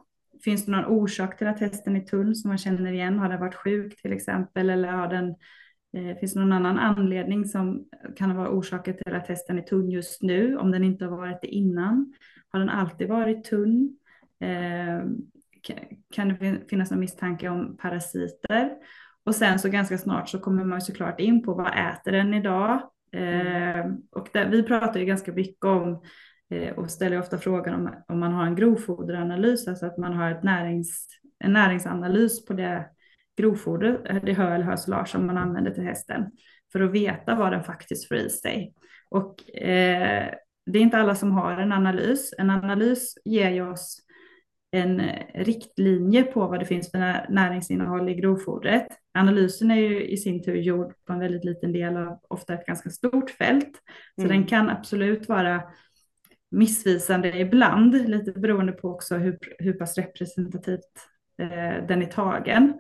Finns 0.45 0.65
det 0.65 0.73
någon 0.73 0.85
orsak 0.85 1.39
till 1.39 1.47
att 1.47 1.61
hästen 1.61 1.97
är 1.97 2.01
tunn 2.01 2.35
som 2.35 2.49
man 2.49 2.59
känner 2.59 2.93
igen? 2.93 3.19
Har 3.19 3.29
den 3.29 3.41
varit 3.41 3.55
sjuk 3.55 4.03
till 4.03 4.13
exempel 4.13 4.71
eller 4.71 4.89
har 4.89 5.09
den, 5.09 5.35
eh, 5.95 6.17
finns 6.17 6.35
det 6.35 6.41
någon 6.41 6.53
annan 6.53 6.79
anledning 6.79 7.45
som 7.45 7.85
kan 8.17 8.37
vara 8.37 8.51
orsaken 8.51 8.97
till 8.97 9.15
att 9.15 9.29
hästen 9.29 9.59
är 9.59 9.63
tunn 9.63 9.91
just 9.91 10.23
nu 10.23 10.57
om 10.57 10.71
den 10.71 10.85
inte 10.85 11.05
har 11.05 11.17
varit 11.17 11.43
det 11.43 11.49
innan? 11.49 12.15
Har 12.49 12.61
den 12.61 12.69
alltid 12.69 13.09
varit 13.09 13.45
tunn? 13.45 13.97
Eh, 14.41 15.07
kan 16.15 16.29
det 16.29 16.61
finnas 16.71 16.91
någon 16.91 17.01
misstanke 17.01 17.49
om 17.49 17.77
parasiter? 17.77 18.71
Och 19.25 19.35
sen 19.35 19.59
så 19.59 19.69
ganska 19.69 19.99
snart 19.99 20.29
så 20.29 20.39
kommer 20.39 20.65
man 20.65 20.81
såklart 20.81 21.21
in 21.21 21.43
på 21.43 21.55
vad 21.55 21.67
äter 21.67 22.13
den 22.13 22.35
idag? 22.35 22.83
Mm. 23.13 23.47
Eh, 23.47 23.87
och 24.11 24.29
där, 24.33 24.49
vi 24.49 24.63
pratar 24.63 25.01
ju 25.01 25.07
ganska 25.07 25.33
mycket 25.33 25.65
om 25.65 26.03
Eh, 26.55 26.73
och 26.73 26.91
ställer 26.91 27.19
ofta 27.19 27.39
frågan 27.39 27.75
om, 27.75 28.05
om 28.09 28.21
man 28.21 28.33
har 28.33 28.47
en 28.47 28.57
grovfoderanalys, 28.57 29.69
alltså 29.69 29.87
att 29.87 29.99
man 29.99 30.13
har 30.13 30.31
ett 30.31 30.43
närings, 30.43 31.07
en 31.39 31.53
näringsanalys 31.53 32.45
på 32.45 32.53
det 32.53 32.87
grovfoder, 33.37 34.01
eh, 34.11 34.25
det 34.25 34.33
hö 34.33 34.55
eller 34.55 34.65
hösolage 34.65 35.09
som 35.09 35.27
man 35.27 35.39
använder 35.39 35.71
till 35.71 35.85
hästen, 35.85 36.31
för 36.73 36.81
att 36.81 36.93
veta 36.93 37.35
vad 37.35 37.53
den 37.53 37.65
faktiskt 37.65 38.09
får 38.09 38.17
i 38.17 38.31
sig. 38.31 38.75
Och 39.11 39.57
eh, 39.59 40.35
det 40.67 40.79
är 40.79 40.83
inte 40.83 40.99
alla 40.99 41.15
som 41.15 41.33
har 41.33 41.53
en 41.53 41.73
analys. 41.73 42.35
En 42.39 42.51
analys 42.51 43.15
ger 43.25 43.51
ju 43.51 43.69
oss 43.69 44.01
en 44.71 45.03
riktlinje 45.35 46.23
på 46.23 46.47
vad 46.47 46.59
det 46.59 46.67
finns 46.67 46.91
för 46.91 47.27
näringsinnehåll 47.29 48.09
i 48.09 48.15
grovfodret. 48.15 48.87
Analysen 49.19 49.71
är 49.71 49.77
ju 49.77 50.07
i 50.07 50.17
sin 50.17 50.43
tur 50.43 50.57
gjord 50.57 50.95
på 51.07 51.13
en 51.13 51.19
väldigt 51.19 51.45
liten 51.45 51.73
del 51.73 51.97
av 51.97 52.19
ofta 52.29 52.55
ett 52.55 52.67
ganska 52.67 52.91
stort 52.91 53.31
fält. 53.31 53.83
Så 54.15 54.23
mm. 54.23 54.29
den 54.29 54.47
kan 54.47 54.71
absolut 54.71 55.29
vara 55.29 55.63
missvisande 56.51 57.39
ibland, 57.39 58.09
lite 58.09 58.33
beroende 58.33 58.73
på 58.73 58.89
också 58.89 59.17
hur, 59.17 59.39
hur 59.59 59.73
pass 59.73 59.99
representativt 59.99 61.09
eh, 61.39 61.87
den 61.89 62.03
är 62.03 62.07
tagen. 62.07 62.75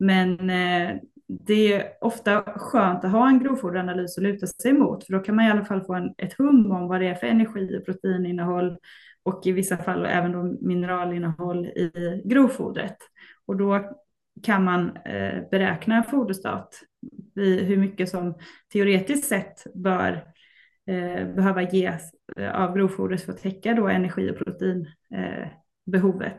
Men 0.00 0.50
eh, 0.50 0.96
det 1.26 1.72
är 1.72 1.92
ofta 2.00 2.42
skönt 2.42 3.04
att 3.04 3.12
ha 3.12 3.28
en 3.28 3.38
grovfoderanalys 3.38 4.18
att 4.18 4.24
luta 4.24 4.46
sig 4.46 4.72
mot, 4.72 5.06
för 5.06 5.12
då 5.12 5.18
kan 5.18 5.36
man 5.36 5.44
i 5.44 5.50
alla 5.50 5.64
fall 5.64 5.84
få 5.84 5.94
en, 5.94 6.14
ett 6.18 6.32
hum 6.32 6.70
om 6.70 6.88
vad 6.88 7.00
det 7.00 7.08
är 7.08 7.14
för 7.14 7.26
energi 7.26 7.78
och 7.78 7.84
proteininnehåll 7.84 8.78
och 9.22 9.46
i 9.46 9.52
vissa 9.52 9.76
fall 9.76 10.06
även 10.06 10.32
då 10.32 10.42
mineralinnehåll 10.60 11.66
i 11.66 12.22
grovfodret. 12.24 12.96
Och 13.46 13.56
då 13.56 13.90
kan 14.42 14.64
man 14.64 14.96
eh, 14.96 15.42
beräkna 15.50 16.02
foderstat, 16.02 16.80
hur 17.34 17.76
mycket 17.76 18.08
som 18.08 18.34
teoretiskt 18.72 19.28
sett 19.28 19.74
bör 19.74 20.12
eh, 20.86 21.34
behöva 21.34 21.62
ges 21.62 22.10
eh, 22.36 22.54
av 22.54 22.74
grovfodret 22.74 23.22
för 23.22 23.32
att 23.32 23.42
täcka 23.42 23.74
då 23.74 23.88
energi 23.88 24.30
och 24.30 24.38
protein 24.38 24.86
eh, 25.14 25.48
Eh, 25.94 26.32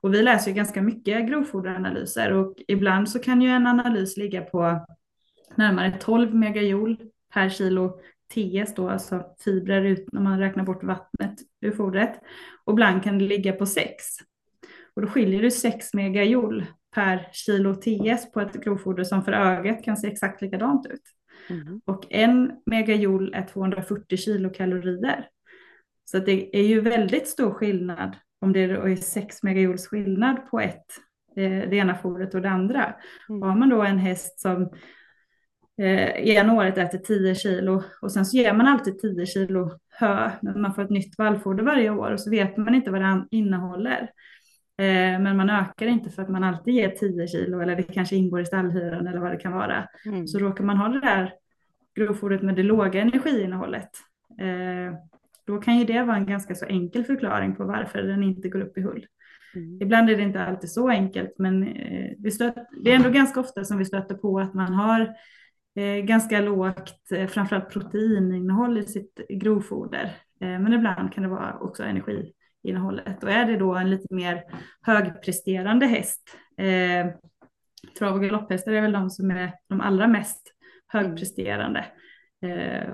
och 0.00 0.14
vi 0.14 0.22
läser 0.22 0.50
ju 0.50 0.56
ganska 0.56 0.82
mycket 0.82 1.28
grovfoderanalyser 1.28 2.32
och 2.32 2.54
ibland 2.68 3.10
så 3.10 3.18
kan 3.18 3.42
ju 3.42 3.48
en 3.48 3.66
analys 3.66 4.16
ligga 4.16 4.42
på 4.42 4.86
närmare 5.54 5.96
12 6.00 6.34
megajoule 6.34 6.96
per 7.34 7.48
kilo 7.48 8.00
TS 8.34 8.74
då, 8.74 8.88
alltså 8.88 9.24
fibrer 9.44 9.84
ut 9.84 10.12
när 10.12 10.20
man 10.20 10.38
räknar 10.38 10.64
bort 10.64 10.84
vattnet 10.84 11.34
ur 11.60 11.72
fodret. 11.72 12.20
Och 12.64 12.72
ibland 12.72 13.04
kan 13.04 13.18
det 13.18 13.24
ligga 13.24 13.52
på 13.52 13.66
6. 13.66 14.04
Och 14.94 15.02
då 15.02 15.08
skiljer 15.08 15.42
det 15.42 15.50
6 15.50 15.94
megajoule 15.94 16.66
per 16.94 17.28
kilo 17.32 17.74
TS 17.74 18.32
på 18.32 18.40
ett 18.40 18.64
grovfoder 18.64 19.04
som 19.04 19.24
för 19.24 19.32
ögat 19.32 19.84
kan 19.84 19.96
se 19.96 20.06
exakt 20.06 20.42
likadant 20.42 20.86
ut. 20.86 21.02
Mm. 21.50 21.80
Och 21.84 22.06
en 22.10 22.52
megajoule 22.66 23.36
är 23.36 23.46
240 23.46 24.16
kilokalorier. 24.16 25.28
Så 26.04 26.18
det 26.18 26.56
är 26.56 26.62
ju 26.62 26.80
väldigt 26.80 27.28
stor 27.28 27.50
skillnad 27.50 28.16
om 28.40 28.52
det 28.52 28.60
är 28.60 28.96
6 28.96 29.42
megajoules 29.42 29.86
skillnad 29.86 30.50
på 30.50 30.60
ett, 30.60 30.86
eh, 31.36 31.70
det 31.70 31.76
ena 31.76 31.94
fodret 31.94 32.34
och 32.34 32.42
det 32.42 32.50
andra. 32.50 32.94
Mm. 33.28 33.42
Har 33.42 33.56
man 33.56 33.68
då 33.68 33.82
en 33.82 33.98
häst 33.98 34.40
som 34.40 34.62
eh, 35.78 36.28
ena 36.28 36.54
året 36.54 36.78
äter 36.78 36.98
10 36.98 37.34
kilo 37.34 37.82
och 38.02 38.12
sen 38.12 38.26
så 38.26 38.36
ger 38.36 38.52
man 38.52 38.66
alltid 38.66 38.98
10 38.98 39.26
kilo 39.26 39.70
hö 39.90 40.30
när 40.42 40.54
man 40.54 40.74
får 40.74 40.82
ett 40.82 40.90
nytt 40.90 41.18
vallfoder 41.18 41.64
varje 41.64 41.90
år 41.90 42.10
och 42.10 42.20
så 42.20 42.30
vet 42.30 42.56
man 42.56 42.74
inte 42.74 42.90
vad 42.90 43.00
det 43.00 43.26
innehåller. 43.30 44.10
Eh, 44.78 45.20
men 45.20 45.36
man 45.36 45.50
ökar 45.50 45.86
inte 45.86 46.10
för 46.10 46.22
att 46.22 46.28
man 46.28 46.44
alltid 46.44 46.74
ger 46.74 46.90
10 46.90 47.26
kilo 47.26 47.60
eller 47.60 47.76
det 47.76 47.82
kanske 47.82 48.16
ingår 48.16 48.40
i 48.40 48.46
stallhyran 48.46 49.06
eller 49.06 49.18
vad 49.18 49.30
det 49.30 49.36
kan 49.36 49.52
vara. 49.52 49.88
Mm. 50.06 50.26
Så 50.26 50.38
råkar 50.38 50.64
man 50.64 50.76
ha 50.76 50.88
det 50.88 51.00
där 51.00 51.32
grovfodret 51.94 52.42
med 52.42 52.54
det 52.54 52.62
låga 52.62 53.00
energiinnehållet. 53.00 53.90
Eh, 54.40 54.94
då 55.48 55.58
kan 55.58 55.78
ju 55.78 55.84
det 55.84 56.02
vara 56.02 56.16
en 56.16 56.26
ganska 56.26 56.54
så 56.54 56.66
enkel 56.66 57.04
förklaring 57.04 57.56
på 57.56 57.64
varför 57.64 58.02
den 58.02 58.22
inte 58.22 58.48
går 58.48 58.60
upp 58.60 58.78
i 58.78 58.80
hull. 58.80 59.06
Mm. 59.54 59.82
Ibland 59.82 60.10
är 60.10 60.16
det 60.16 60.22
inte 60.22 60.44
alltid 60.44 60.70
så 60.70 60.88
enkelt, 60.88 61.34
men 61.38 61.62
eh, 61.62 62.10
vi 62.18 62.30
stöter, 62.30 62.66
det 62.84 62.90
är 62.90 62.96
ändå 62.96 63.10
ganska 63.10 63.40
ofta 63.40 63.64
som 63.64 63.78
vi 63.78 63.84
stöter 63.84 64.14
på 64.14 64.40
att 64.40 64.54
man 64.54 64.74
har 64.74 65.14
ganska 66.02 66.40
lågt, 66.40 66.94
framförallt 67.28 67.70
proteininnehåll 67.70 68.78
i 68.78 68.82
sitt 68.82 69.20
grovfoder. 69.28 70.16
Men 70.40 70.72
ibland 70.72 71.12
kan 71.12 71.22
det 71.22 71.28
vara 71.28 71.58
också 71.60 71.82
energi 71.82 72.32
innehållet. 72.62 73.22
Och 73.22 73.30
är 73.30 73.44
det 73.44 73.56
då 73.56 73.74
en 73.74 73.90
lite 73.90 74.14
mer 74.14 74.42
högpresterande 74.82 75.86
häst, 75.86 76.36
eh, 76.56 77.06
trav 77.98 78.14
och 78.14 78.22
galopphästar 78.22 78.72
är 78.72 78.80
väl 78.80 78.92
de 78.92 79.10
som 79.10 79.30
är 79.30 79.52
de 79.68 79.80
allra 79.80 80.06
mest 80.06 80.54
högpresterande, 80.86 81.78
eh, 81.78 81.86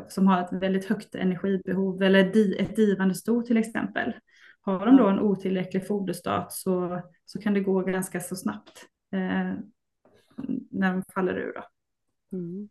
som 0.08 0.26
har 0.26 0.40
ett 0.40 0.52
väldigt 0.52 0.84
högt 0.84 1.14
energibehov 1.14 2.02
eller 2.02 2.32
di, 2.32 2.56
ett 2.58 2.76
divande 2.76 3.14
sto 3.14 3.42
till 3.42 3.56
exempel. 3.56 4.14
Har 4.60 4.86
de 4.86 4.96
då 4.96 5.08
en 5.08 5.20
otillräcklig 5.20 5.86
foderstat 5.86 6.52
så, 6.52 7.02
så 7.24 7.40
kan 7.40 7.54
det 7.54 7.60
gå 7.60 7.80
ganska 7.80 8.20
så 8.20 8.36
snabbt 8.36 8.86
eh, 9.12 9.52
när 10.70 10.92
de 10.92 11.02
faller 11.14 11.34
ur. 11.34 11.52
Då. 11.52 11.64
Mm. 12.36 12.68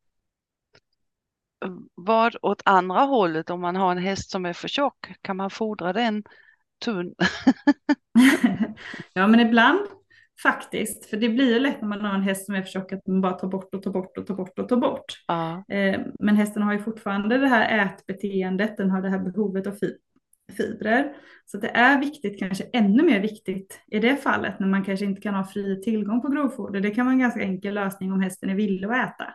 vad 1.94 2.36
åt 2.42 2.62
andra 2.66 3.00
hållet 3.00 3.50
om 3.50 3.62
man 3.62 3.76
har 3.76 3.92
en 3.92 3.98
häst 3.98 4.32
som 4.32 4.46
är 4.46 4.54
för 4.54 4.68
tjock? 4.68 5.14
Kan 5.22 5.38
man 5.38 5.50
fodra 5.50 5.94
den 5.94 6.24
tunn? 6.86 7.16
ja, 9.14 9.28
men 9.28 9.40
ibland 9.40 9.80
faktiskt. 10.44 11.06
För 11.06 11.18
det 11.18 11.30
blir 11.30 11.54
ju 11.54 11.60
lätt 11.60 11.82
när 11.82 11.88
man 11.88 12.02
har 12.02 12.16
en 12.16 12.22
häst 12.22 12.46
som 12.46 12.56
är 12.56 12.62
för 12.62 12.70
tjock 12.70 12.92
att 12.92 13.08
man 13.08 13.22
bara 13.22 13.34
tar 13.34 13.48
bort 13.48 13.76
och 13.76 13.84
tar 13.84 13.92
bort 13.92 14.18
och 14.18 14.28
tar 14.28 14.36
bort 14.36 14.60
och 14.60 14.70
tar 14.70 14.78
bort. 14.78 15.06
Ja. 15.28 15.64
Eh, 15.70 16.02
men 16.20 16.36
hästen 16.36 16.64
har 16.64 16.74
ju 16.74 16.80
fortfarande 16.80 17.38
det 17.38 17.48
här 17.48 17.86
ätbeteendet, 17.86 18.78
den 18.78 18.92
har 18.92 19.02
det 19.02 19.10
här 19.10 19.20
behovet 19.20 19.68
av 19.68 19.78
fibrer. 20.58 21.14
Så 21.46 21.58
det 21.58 21.68
är 21.68 22.00
viktigt, 22.00 22.40
kanske 22.40 22.64
ännu 22.74 23.04
mer 23.04 23.20
viktigt 23.20 23.80
i 23.88 24.00
det 24.00 24.16
fallet 24.16 24.60
när 24.60 24.68
man 24.68 24.84
kanske 24.84 25.06
inte 25.06 25.22
kan 25.22 25.36
ha 25.36 25.46
fri 25.46 25.82
tillgång 25.82 26.22
på 26.22 26.28
grovfoder. 26.28 26.80
Det 26.80 26.92
kan 26.92 27.06
vara 27.06 27.14
en 27.14 27.20
ganska 27.20 27.42
enkel 27.42 27.74
lösning 27.74 28.12
om 28.12 28.22
hästen 28.22 28.50
är 28.50 28.56
villig 28.56 28.88
att 28.88 29.10
äta, 29.10 29.26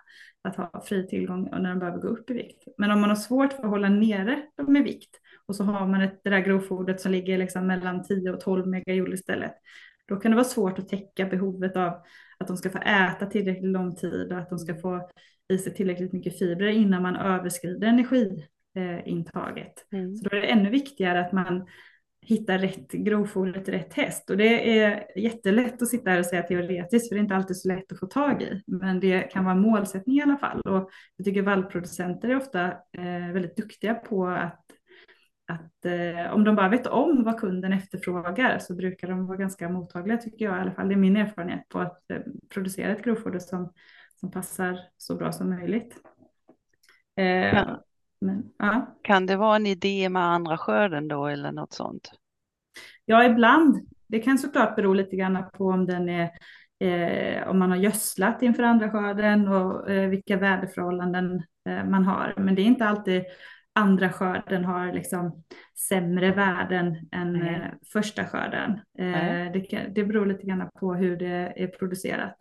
att 0.42 0.56
ha 0.56 0.82
fri 0.84 1.08
tillgång 1.08 1.48
när 1.50 1.68
den 1.68 1.78
behöver 1.78 1.98
gå 1.98 2.08
upp 2.08 2.30
i 2.30 2.34
vikt. 2.34 2.64
Men 2.78 2.90
om 2.90 3.00
man 3.00 3.10
har 3.10 3.16
svårt 3.16 3.52
för 3.52 3.62
att 3.62 3.70
hålla 3.70 3.88
nere 3.88 4.42
dem 4.56 4.76
i 4.76 4.82
vikt 4.82 5.10
och 5.46 5.56
så 5.56 5.64
har 5.64 5.86
man 5.86 6.00
ett, 6.00 6.20
det 6.24 6.30
där 6.30 6.40
grovfodret 6.40 7.00
som 7.00 7.12
ligger 7.12 7.38
liksom 7.38 7.66
mellan 7.66 8.04
10 8.04 8.30
och 8.30 8.40
12 8.40 8.66
megajoule 8.66 9.14
istället, 9.14 9.54
då 10.08 10.16
kan 10.16 10.30
det 10.30 10.36
vara 10.36 10.44
svårt 10.44 10.78
att 10.78 10.88
täcka 10.88 11.26
behovet 11.26 11.76
av 11.76 12.02
att 12.38 12.46
de 12.46 12.56
ska 12.56 12.70
få 12.70 12.78
äta 12.78 13.26
tillräckligt 13.26 13.72
lång 13.72 13.96
tid 13.96 14.32
och 14.32 14.38
att 14.38 14.50
de 14.50 14.58
ska 14.58 14.74
få 14.74 15.10
i 15.48 15.58
sig 15.58 15.74
tillräckligt 15.74 16.12
mycket 16.12 16.38
fibrer 16.38 16.68
innan 16.68 17.02
man 17.02 17.16
överskrider 17.16 17.88
energiintaget. 17.88 19.86
Mm. 19.92 20.16
Så 20.16 20.28
då 20.28 20.36
är 20.36 20.40
det 20.40 20.46
ännu 20.46 20.70
viktigare 20.70 21.20
att 21.20 21.32
man 21.32 21.66
hittar 22.22 22.58
rätt 22.58 22.92
grovfoder 22.92 23.60
till 23.60 23.74
rätt 23.74 23.94
häst. 23.94 24.30
Och 24.30 24.36
det 24.36 24.80
är 24.80 25.04
jättelätt 25.16 25.82
att 25.82 25.88
sitta 25.88 26.10
här 26.10 26.18
och 26.18 26.26
säga 26.26 26.42
teoretiskt, 26.42 27.08
för 27.08 27.14
det 27.14 27.20
är 27.20 27.22
inte 27.22 27.36
alltid 27.36 27.56
så 27.56 27.68
lätt 27.68 27.92
att 27.92 27.98
få 27.98 28.06
tag 28.06 28.42
i. 28.42 28.62
Men 28.66 29.00
det 29.00 29.20
kan 29.20 29.44
vara 29.44 29.54
en 29.54 29.60
målsättning 29.60 30.16
i 30.16 30.22
alla 30.22 30.36
fall. 30.36 30.60
Och 30.60 30.90
jag 31.16 31.24
tycker 31.24 31.42
vallproducenter 31.42 32.28
är 32.28 32.36
ofta 32.36 32.66
eh, 32.72 33.32
väldigt 33.32 33.56
duktiga 33.56 33.94
på 33.94 34.26
att 34.26 34.64
att 35.48 35.84
eh, 35.84 36.32
om 36.32 36.44
de 36.44 36.56
bara 36.56 36.68
vet 36.68 36.86
om 36.86 37.24
vad 37.24 37.40
kunden 37.40 37.72
efterfrågar 37.72 38.58
så 38.58 38.74
brukar 38.74 39.08
de 39.08 39.26
vara 39.26 39.38
ganska 39.38 39.68
mottagliga 39.68 40.16
tycker 40.16 40.44
jag 40.44 40.56
i 40.56 40.60
alla 40.60 40.72
fall. 40.72 40.88
Det 40.88 40.94
är 40.94 40.96
min 40.96 41.16
erfarenhet 41.16 41.68
på 41.68 41.78
att 41.78 42.10
eh, 42.10 42.20
producera 42.48 42.92
ett 42.92 43.04
grovfoder 43.04 43.38
som, 43.38 43.72
som 44.20 44.30
passar 44.30 44.80
så 44.96 45.14
bra 45.14 45.32
som 45.32 45.50
möjligt. 45.50 45.96
Eh, 47.16 47.26
ja. 47.26 47.84
Men, 48.20 48.44
ja. 48.58 48.96
Kan 49.02 49.26
det 49.26 49.36
vara 49.36 49.56
en 49.56 49.66
idé 49.66 50.08
med 50.08 50.22
andra 50.22 50.58
skörden 50.58 51.08
då 51.08 51.26
eller 51.26 51.52
något 51.52 51.72
sånt? 51.72 52.12
Ja, 53.04 53.24
ibland. 53.24 53.88
Det 54.06 54.18
kan 54.18 54.38
såklart 54.38 54.76
bero 54.76 54.92
lite 54.92 55.16
grann 55.16 55.44
på 55.52 55.66
om 55.66 55.86
den 55.86 56.08
är 56.08 56.30
eh, 56.80 57.48
om 57.48 57.58
man 57.58 57.70
har 57.70 57.76
gödslat 57.76 58.42
inför 58.42 58.62
andra 58.62 58.90
skörden 58.90 59.48
och 59.48 59.90
eh, 59.90 60.08
vilka 60.08 60.36
väderförhållanden 60.36 61.42
eh, 61.68 61.84
man 61.84 62.04
har. 62.04 62.34
Men 62.36 62.54
det 62.54 62.62
är 62.62 62.66
inte 62.66 62.84
alltid 62.84 63.22
andra 63.74 64.12
skörden 64.12 64.64
har 64.64 64.92
liksom 64.92 65.44
sämre 65.88 66.32
värden 66.32 67.08
än 67.12 67.36
mm. 67.36 67.70
första 67.92 68.24
skörden. 68.24 68.80
Mm. 68.98 69.52
Det, 69.52 69.88
det 69.94 70.04
beror 70.04 70.26
lite 70.26 70.46
grann 70.46 70.70
på 70.80 70.94
hur 70.94 71.16
det 71.16 71.52
är 71.56 71.66
producerat. 71.66 72.36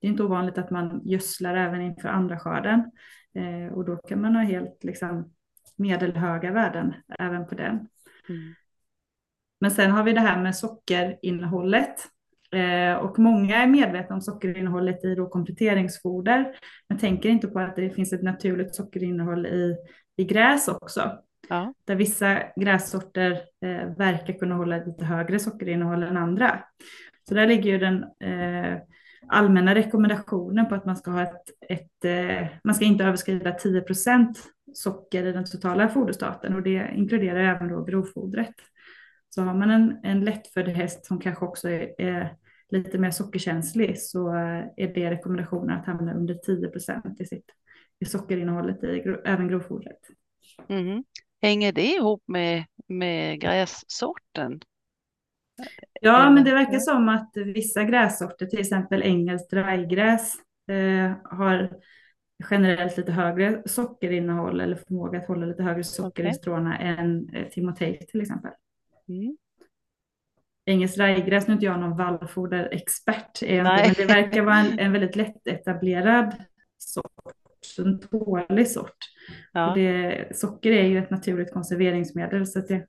Det 0.00 0.06
är 0.06 0.10
inte 0.10 0.22
ovanligt 0.22 0.58
att 0.58 0.70
man 0.70 1.00
gödslar 1.04 1.54
även 1.56 1.80
inför 1.80 2.08
andra 2.08 2.38
skörden 2.38 2.90
eh, 3.34 3.72
och 3.72 3.84
då 3.84 3.96
kan 3.96 4.20
man 4.20 4.36
ha 4.36 4.42
helt 4.42 4.84
liksom, 4.84 5.32
medelhöga 5.76 6.52
värden 6.52 6.94
även 7.18 7.46
på 7.46 7.54
den. 7.54 7.88
Mm. 8.28 8.54
Men 9.60 9.70
sen 9.70 9.90
har 9.90 10.02
vi 10.02 10.12
det 10.12 10.20
här 10.20 10.42
med 10.42 10.56
sockerinnehållet. 10.56 11.94
Eh, 12.52 12.94
och 12.94 13.18
många 13.18 13.56
är 13.56 13.66
medvetna 13.66 14.14
om 14.14 14.20
sockerinnehållet 14.20 15.04
i 15.04 15.14
då 15.14 15.28
kompletteringsfoder, 15.28 16.56
men 16.88 16.98
tänker 16.98 17.28
inte 17.28 17.48
på 17.48 17.60
att 17.60 17.76
det 17.76 17.90
finns 17.90 18.12
ett 18.12 18.22
naturligt 18.22 18.74
sockerinnehåll 18.74 19.46
i 19.46 19.76
i 20.20 20.24
gräs 20.24 20.68
också. 20.68 21.18
Ja. 21.48 21.74
Där 21.84 21.94
vissa 21.94 22.42
grässorter 22.56 23.32
eh, 23.64 23.96
verkar 23.98 24.38
kunna 24.38 24.54
hålla 24.54 24.76
lite 24.76 25.04
högre 25.04 25.38
sockerinnehåll 25.38 26.02
än 26.02 26.16
andra. 26.16 26.64
Så 27.28 27.34
där 27.34 27.46
ligger 27.46 27.70
ju 27.70 27.78
den 27.78 28.02
eh, 28.02 28.78
allmänna 29.28 29.74
rekommendationen 29.74 30.68
på 30.68 30.74
att 30.74 30.84
man 30.84 30.96
ska 30.96 31.10
ha 31.10 31.22
ett, 31.22 31.44
ett 31.68 32.04
eh, 32.04 32.48
man 32.64 32.74
ska 32.74 32.84
inte 32.84 33.04
överskrida 33.04 33.50
10% 33.50 34.34
socker 34.74 35.26
i 35.26 35.32
den 35.32 35.44
totala 35.44 35.88
foderstaten 35.88 36.54
och 36.54 36.62
det 36.62 36.90
inkluderar 36.94 37.40
även 37.40 37.68
då 37.68 37.84
grovfodret. 37.84 38.54
Så 39.28 39.42
har 39.42 39.54
man 39.54 39.70
en, 39.70 40.00
en 40.02 40.24
lättfödd 40.24 40.68
häst 40.68 41.06
som 41.06 41.20
kanske 41.20 41.44
också 41.44 41.68
är, 41.68 42.00
är 42.00 42.36
lite 42.70 42.98
mer 42.98 43.10
sockerkänslig 43.10 44.00
så 44.00 44.28
eh, 44.28 44.64
är 44.76 44.94
det 44.94 45.10
rekommendationen 45.10 45.78
att 45.78 45.86
hamna 45.86 46.14
under 46.14 46.34
10% 46.34 47.22
i 47.22 47.26
sitt 47.26 47.46
sockerinnehållet 48.06 48.84
i 48.84 49.16
även 49.24 49.48
grovfodret. 49.48 50.00
Mm. 50.68 51.04
Hänger 51.42 51.72
det 51.72 51.86
ihop 51.86 52.22
med, 52.26 52.64
med 52.86 53.40
grässorten? 53.40 54.60
Ja, 56.00 56.30
men 56.30 56.44
det 56.44 56.54
verkar 56.54 56.78
som 56.78 57.08
att 57.08 57.32
vissa 57.34 57.84
grässorter, 57.84 58.46
till 58.46 58.60
exempel 58.60 59.02
engelskt 59.02 59.50
drajgräs, 59.50 60.34
eh, 60.70 61.12
har 61.24 61.80
generellt 62.50 62.96
lite 62.96 63.12
högre 63.12 63.62
sockerinnehåll 63.66 64.60
eller 64.60 64.76
förmåga 64.76 65.18
att 65.18 65.26
hålla 65.26 65.46
lite 65.46 65.62
högre 65.62 65.84
socker 65.84 66.22
okay. 66.22 66.30
i 66.30 66.34
stråna 66.34 66.78
än 66.78 67.28
eh, 67.34 67.48
timotej 67.48 68.06
till 68.08 68.20
exempel. 68.20 68.50
Mm. 69.08 69.36
Engelskt 70.64 70.98
rajgräs, 70.98 71.46
nu 71.46 71.52
är 71.52 71.54
inte 71.54 71.66
jag 71.66 71.80
någon 71.80 71.96
vallfoderexpert, 71.96 73.42
men 73.42 73.94
det 73.96 74.04
verkar 74.04 74.42
vara 74.42 74.56
en, 74.56 74.78
en 74.78 74.92
väldigt 74.92 75.16
lättetablerad 75.16 76.34
sort 76.78 77.39
en 77.78 78.00
tålig 78.00 78.68
sort. 78.68 78.96
Ja. 79.52 79.72
Det, 79.74 80.36
socker 80.36 80.72
är 80.72 80.86
ju 80.86 80.98
ett 80.98 81.10
naturligt 81.10 81.52
konserveringsmedel 81.52 82.46
så 82.46 82.60
det 82.60 82.86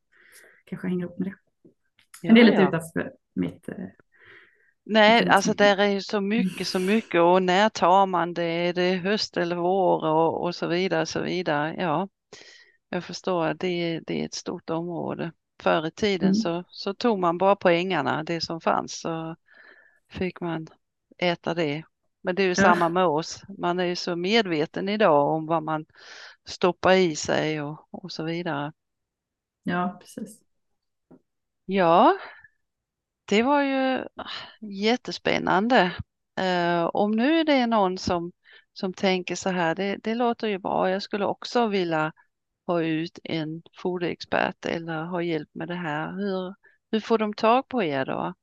kanske 0.66 0.88
hänger 0.88 1.06
ihop 1.06 1.20
med 1.20 1.28
det. 1.28 1.36
Men 2.24 2.36
det 2.36 2.42
är 2.42 2.46
lite 2.46 2.62
ja. 2.62 2.68
utanför 2.68 3.12
mitt... 3.34 3.70
Eh, 3.70 3.76
Nej, 4.84 5.30
alltså 5.30 5.54
där 5.54 5.78
är 5.78 5.88
ju 5.88 6.02
så 6.02 6.22
mycket, 6.22 6.68
så 6.68 6.80
mycket 6.80 7.22
och 7.22 7.44
när 7.44 7.70
tar 7.70 8.06
man 8.06 8.34
det? 8.34 8.44
Är 8.44 8.74
det 8.74 8.96
höst 8.96 9.38
eller 9.38 9.56
vår 9.56 10.06
och, 10.06 10.44
och 10.44 10.56
så 10.56 10.68
vidare, 10.68 11.06
så 11.06 11.22
vidare. 11.22 11.76
Ja, 11.78 12.10
jag 12.90 13.04
förstår 13.04 13.46
att 13.46 13.60
det, 13.60 14.00
det 14.08 14.22
är 14.22 14.26
ett 14.26 14.34
stort 14.34 14.70
område. 14.70 15.32
Förr 15.62 15.88
i 15.88 15.92
tiden 15.92 16.28
mm. 16.28 16.36
så, 16.36 16.64
så 16.68 16.94
tog 16.94 17.20
man 17.20 17.38
bara 17.38 17.56
på 17.56 17.70
ängarna, 17.70 18.24
det 18.24 18.42
som 18.42 18.62
fanns, 18.62 19.00
så 19.00 19.36
fick 20.10 20.42
man 20.42 20.68
äta 21.18 21.54
det 21.54 21.84
men 22.22 22.36
det 22.36 22.44
är 22.44 22.48
ju 22.48 22.56
samma 22.56 22.90
med 22.90 23.06
oss. 23.06 23.44
Man 23.58 23.80
är 23.80 23.86
ju 23.86 23.96
så 23.96 24.16
medveten 24.16 24.90
idag 24.90 25.28
om 25.28 25.46
vad 25.46 25.64
man 25.64 25.86
stoppar 26.46 26.94
i 26.94 27.16
sig 27.16 27.62
och, 27.62 27.88
och 27.92 28.12
så 28.12 28.24
vidare. 28.24 28.74
Ja, 29.64 29.98
precis. 30.02 30.40
Ja, 31.66 32.18
det 33.26 33.44
var 33.44 33.62
ju 33.62 34.06
jättespännande. 34.62 35.92
Uh, 36.42 36.86
om 36.94 37.12
nu 37.12 37.44
det 37.44 37.54
är 37.54 37.68
någon 37.68 37.98
som, 37.98 38.32
som 38.74 38.94
tänker 38.94 39.36
så 39.36 39.50
här, 39.50 39.76
det, 39.76 39.98
det 40.04 40.16
låter 40.16 40.48
ju 40.48 40.58
bra, 40.58 40.90
jag 40.90 41.02
skulle 41.04 41.26
också 41.26 41.68
vilja 41.68 42.14
ha 42.68 42.82
ut 42.82 43.20
en 43.24 43.62
foderexpert 43.78 44.66
eller 44.66 45.04
ha 45.04 45.22
hjälp 45.22 45.50
med 45.54 45.68
det 45.68 45.76
här. 45.76 46.12
Hur, 46.12 46.56
hur 46.92 47.00
får 47.00 47.18
de 47.18 47.34
tag 47.34 47.68
på 47.68 47.84
er 47.84 48.06
då? 48.06 48.34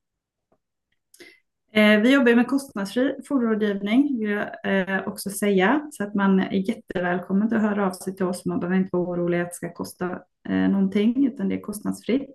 Eh, 1.78 2.00
vi 2.00 2.12
jobbar 2.12 2.34
med 2.34 2.46
kostnadsfri 2.46 3.14
foderrådgivning 3.28 4.18
vill 4.18 4.30
jag 4.30 4.48
eh, 4.64 5.08
också 5.08 5.30
säga. 5.30 5.88
Så 5.92 6.04
att 6.04 6.14
man 6.14 6.40
är 6.40 6.68
jättevälkommen 6.68 7.54
att 7.54 7.62
höra 7.62 7.86
av 7.86 7.92
sig 7.92 8.16
till 8.16 8.26
oss. 8.26 8.44
Man 8.44 8.60
behöver 8.60 8.76
inte 8.76 8.96
vara 8.96 9.10
orolig 9.10 9.40
att 9.40 9.48
det 9.48 9.54
ska 9.54 9.72
kosta 9.72 10.10
eh, 10.48 10.68
någonting 10.68 11.26
utan 11.26 11.48
det 11.48 11.54
är 11.54 11.60
kostnadsfritt. 11.60 12.32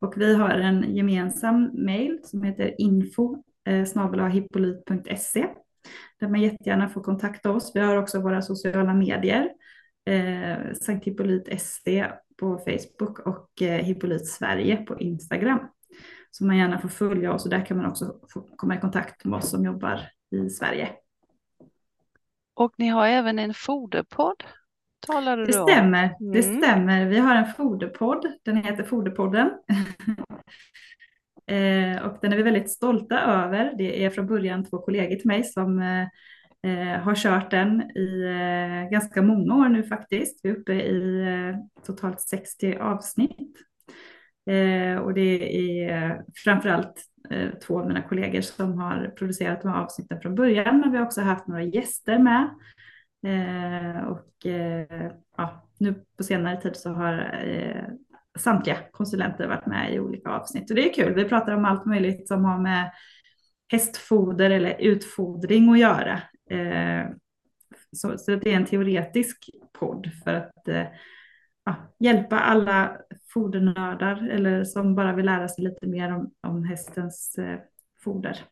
Och 0.00 0.14
vi 0.16 0.34
har 0.34 0.50
en 0.50 0.96
gemensam 0.96 1.70
mail 1.74 2.20
som 2.24 2.42
heter 2.42 2.80
info 2.80 3.42
hippolyt.se 4.32 5.46
där 6.20 6.28
man 6.28 6.40
jättegärna 6.40 6.88
får 6.88 7.02
kontakta 7.02 7.50
oss. 7.50 7.72
Vi 7.74 7.80
har 7.80 7.96
också 7.96 8.20
våra 8.20 8.42
sociala 8.42 8.94
medier. 8.94 9.50
Sankt 10.80 11.06
Hippolyt 11.06 11.60
SD 11.60 11.88
på 12.36 12.58
Facebook 12.58 13.18
och 13.18 13.50
Hippolyt 13.60 14.26
Sverige 14.26 14.76
på 14.76 14.98
Instagram 14.98 15.60
som 16.36 16.46
man 16.46 16.56
gärna 16.56 16.78
får 16.78 16.88
följa 16.88 17.32
oss 17.32 17.44
och 17.44 17.50
där 17.50 17.66
kan 17.66 17.76
man 17.76 17.86
också 17.86 18.14
få 18.32 18.40
komma 18.56 18.76
i 18.76 18.80
kontakt 18.80 19.24
med 19.24 19.36
oss 19.38 19.50
som 19.50 19.64
jobbar 19.64 20.00
i 20.30 20.50
Sverige. 20.50 20.90
Och 22.54 22.74
ni 22.78 22.88
har 22.88 23.06
även 23.06 23.38
en 23.38 23.54
foderpodd. 23.54 24.44
Talar 25.06 25.36
du 25.36 25.44
det 25.44 25.52
stämmer, 25.52 26.16
mm. 26.20 26.32
det 26.32 26.42
stämmer. 26.42 27.06
Vi 27.06 27.18
har 27.18 27.34
en 27.34 27.52
foderpodd. 27.52 28.26
Den 28.42 28.56
heter 28.56 28.84
Foderpodden. 28.84 29.46
eh, 31.46 32.02
och 32.02 32.18
den 32.22 32.32
är 32.32 32.36
vi 32.36 32.42
väldigt 32.42 32.70
stolta 32.70 33.20
över. 33.20 33.74
Det 33.78 34.04
är 34.04 34.10
från 34.10 34.26
början 34.26 34.64
två 34.64 34.78
kollegor 34.78 35.16
till 35.16 35.28
mig 35.28 35.44
som 35.44 35.78
eh, 36.62 37.00
har 37.00 37.14
kört 37.14 37.50
den 37.50 37.82
i 37.96 38.22
eh, 38.22 38.90
ganska 38.90 39.22
många 39.22 39.54
år 39.54 39.68
nu 39.68 39.82
faktiskt. 39.82 40.40
Vi 40.42 40.50
är 40.50 40.56
uppe 40.56 40.72
i 40.72 41.22
eh, 41.22 41.84
totalt 41.86 42.20
60 42.20 42.76
avsnitt 42.76 43.66
Eh, 43.75 43.75
Eh, 44.46 44.98
och 44.98 45.14
det 45.14 45.56
är 45.58 46.10
eh, 46.10 46.16
framförallt 46.44 47.02
eh, 47.30 47.50
två 47.66 47.80
av 47.80 47.86
mina 47.86 48.02
kollegor 48.02 48.40
som 48.40 48.78
har 48.78 49.14
producerat 49.18 49.62
de 49.62 49.68
här 49.68 49.82
avsnitten 49.82 50.20
från 50.20 50.34
början, 50.34 50.80
men 50.80 50.92
vi 50.92 50.98
har 50.98 51.04
också 51.04 51.20
haft 51.20 51.46
några 51.46 51.62
gäster 51.62 52.18
med 52.18 52.50
och 54.06 54.46
ja, 55.36 55.68
nu 55.78 55.94
på 56.16 56.24
senare 56.24 56.60
tid 56.60 56.76
så 56.76 56.90
har 56.90 57.40
samtliga 58.38 58.76
konsulenter 58.90 59.48
varit 59.48 59.66
med 59.66 59.94
i 59.94 60.00
olika 60.00 60.30
avsnitt. 60.30 60.70
Och 60.70 60.76
det 60.76 60.90
är 60.90 60.94
kul, 60.94 61.14
vi 61.14 61.24
pratar 61.24 61.52
om 61.52 61.64
allt 61.64 61.86
möjligt 61.86 62.28
som 62.28 62.44
har 62.44 62.58
med 62.58 62.90
hästfoder 63.68 64.50
eller 64.50 64.76
utfodring 64.80 65.70
att 65.70 65.78
göra. 65.78 66.22
Så, 67.92 68.08
det 68.26 68.52
är 68.52 68.56
en 68.56 68.66
teoretisk 68.66 69.50
podd 69.78 70.10
för 70.24 70.34
att 70.34 70.68
ja, 71.66 71.76
hjälpa 71.98 72.38
alla 72.38 72.98
fodernördar 73.34 74.28
eller 74.28 74.64
som 74.64 74.94
bara 74.94 75.12
vill 75.12 75.26
lära 75.26 75.48
sig 75.48 75.64
lite 75.64 75.86
mer 75.86 76.12
om, 76.12 76.30
om 76.40 76.64
hästens 76.64 77.38
eh, 77.38 77.58
foder. 78.04 78.44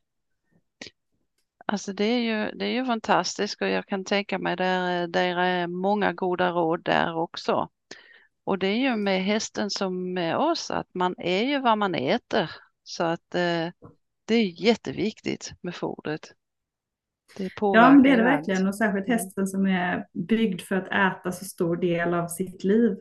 Alltså 1.67 1.93
det 1.93 2.05
är 2.05 2.19
ju, 2.19 2.59
det 2.59 2.65
är 2.65 2.73
ju 2.73 2.85
fantastiskt 2.85 3.63
och 3.63 3.69
jag 3.69 3.87
kan 3.87 4.05
tänka 4.05 4.39
mig 4.39 4.57
där 4.57 5.03
eh, 5.03 5.09
det 5.09 5.21
är 5.21 5.67
många 5.67 6.13
goda 6.13 6.51
råd 6.51 6.85
där 6.85 7.17
också. 7.17 7.69
Och 8.45 8.59
det 8.59 8.67
är 8.67 8.77
ju 8.77 8.97
med 8.97 9.25
hästen 9.25 9.71
som 9.71 10.13
med 10.13 10.37
oss 10.37 10.71
att 10.71 10.89
man 10.95 11.15
är 11.19 11.43
ju 11.43 11.61
vad 11.61 11.79
man 11.79 11.95
äter. 11.95 12.51
Så 12.83 13.05
att 13.05 13.35
eh, 13.35 13.69
det 14.25 14.35
är 14.35 14.63
jätteviktigt 14.63 15.53
med 15.61 15.75
fodret. 15.75 16.33
Det 17.37 17.51
ja, 17.61 17.91
men 17.91 18.03
det 18.03 18.11
är 18.11 18.17
det 18.17 18.23
verkligen 18.23 18.67
och 18.67 18.77
särskilt 18.77 19.07
mm. 19.07 19.19
hästen 19.19 19.47
som 19.47 19.67
är 19.67 20.07
byggd 20.13 20.61
för 20.61 20.77
att 20.77 20.89
äta 20.89 21.33
så 21.33 21.45
stor 21.45 21.77
del 21.77 22.15
av 22.15 22.29
sitt 22.29 22.65
liv. 22.65 22.97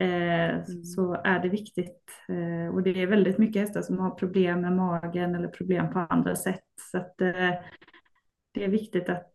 Eh, 0.00 0.50
mm. 0.50 0.84
Så 0.84 1.14
är 1.24 1.38
det 1.38 1.48
viktigt. 1.48 2.10
Eh, 2.28 2.74
och 2.74 2.82
det 2.82 3.02
är 3.02 3.06
väldigt 3.06 3.38
mycket 3.38 3.62
hästar 3.62 3.82
som 3.82 3.98
har 3.98 4.10
problem 4.10 4.60
med 4.60 4.72
magen 4.72 5.34
eller 5.34 5.48
problem 5.48 5.92
på 5.92 5.98
andra 5.98 6.36
sätt. 6.36 6.64
Så 6.92 6.98
att, 6.98 7.20
eh, 7.20 7.54
det 8.52 8.64
är 8.64 8.68
viktigt 8.68 9.08
att... 9.08 9.32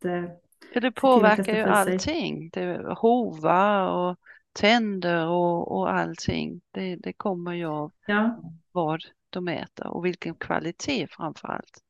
Ja, 0.73 0.79
det 0.79 0.91
påverkar 0.91 1.55
ju 1.55 1.63
allting. 1.63 2.49
Det, 2.53 2.95
hova 2.97 3.89
och 3.89 4.17
tänder 4.59 5.27
och, 5.27 5.77
och 5.77 5.93
allting. 5.93 6.61
Det, 6.71 6.95
det 6.95 7.13
kommer 7.13 7.53
ju 7.53 7.65
av 7.65 7.91
ja. 8.07 8.41
vad 8.71 9.01
de 9.29 9.47
äter 9.47 9.87
och 9.87 10.05
vilken 10.05 10.35
kvalitet 10.35 11.07
framför 11.07 11.47
allt. 11.47 11.84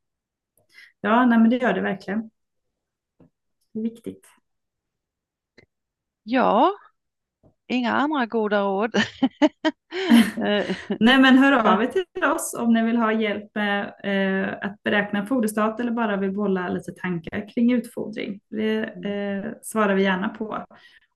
Ja, 1.05 1.25
nej, 1.25 1.39
men 1.39 1.49
det 1.49 1.57
gör 1.57 1.73
det 1.73 1.81
verkligen. 1.81 2.29
Det 3.71 3.79
är 3.79 3.83
viktigt. 3.83 4.27
Ja, 6.23 6.71
inga 7.67 7.91
andra 7.91 8.25
goda 8.25 8.61
råd. 8.61 8.91
Nej 10.99 11.19
men 11.19 11.37
hör 11.37 11.51
av 11.73 11.83
er 11.83 11.87
till 11.87 12.23
oss 12.23 12.55
om 12.59 12.73
ni 12.73 12.85
vill 12.85 12.97
ha 12.97 13.13
hjälp 13.13 13.55
med 13.55 13.93
eh, 14.03 14.53
att 14.61 14.83
beräkna 14.83 15.25
foderstat 15.25 15.79
eller 15.79 15.91
bara 15.91 16.17
vill 16.17 16.31
bolla 16.31 16.69
lite 16.69 16.91
tankar 16.91 17.49
kring 17.53 17.71
utfodring. 17.73 18.39
Det 18.49 18.83
eh, 18.83 19.51
svarar 19.61 19.95
vi 19.95 20.03
gärna 20.03 20.29
på. 20.29 20.65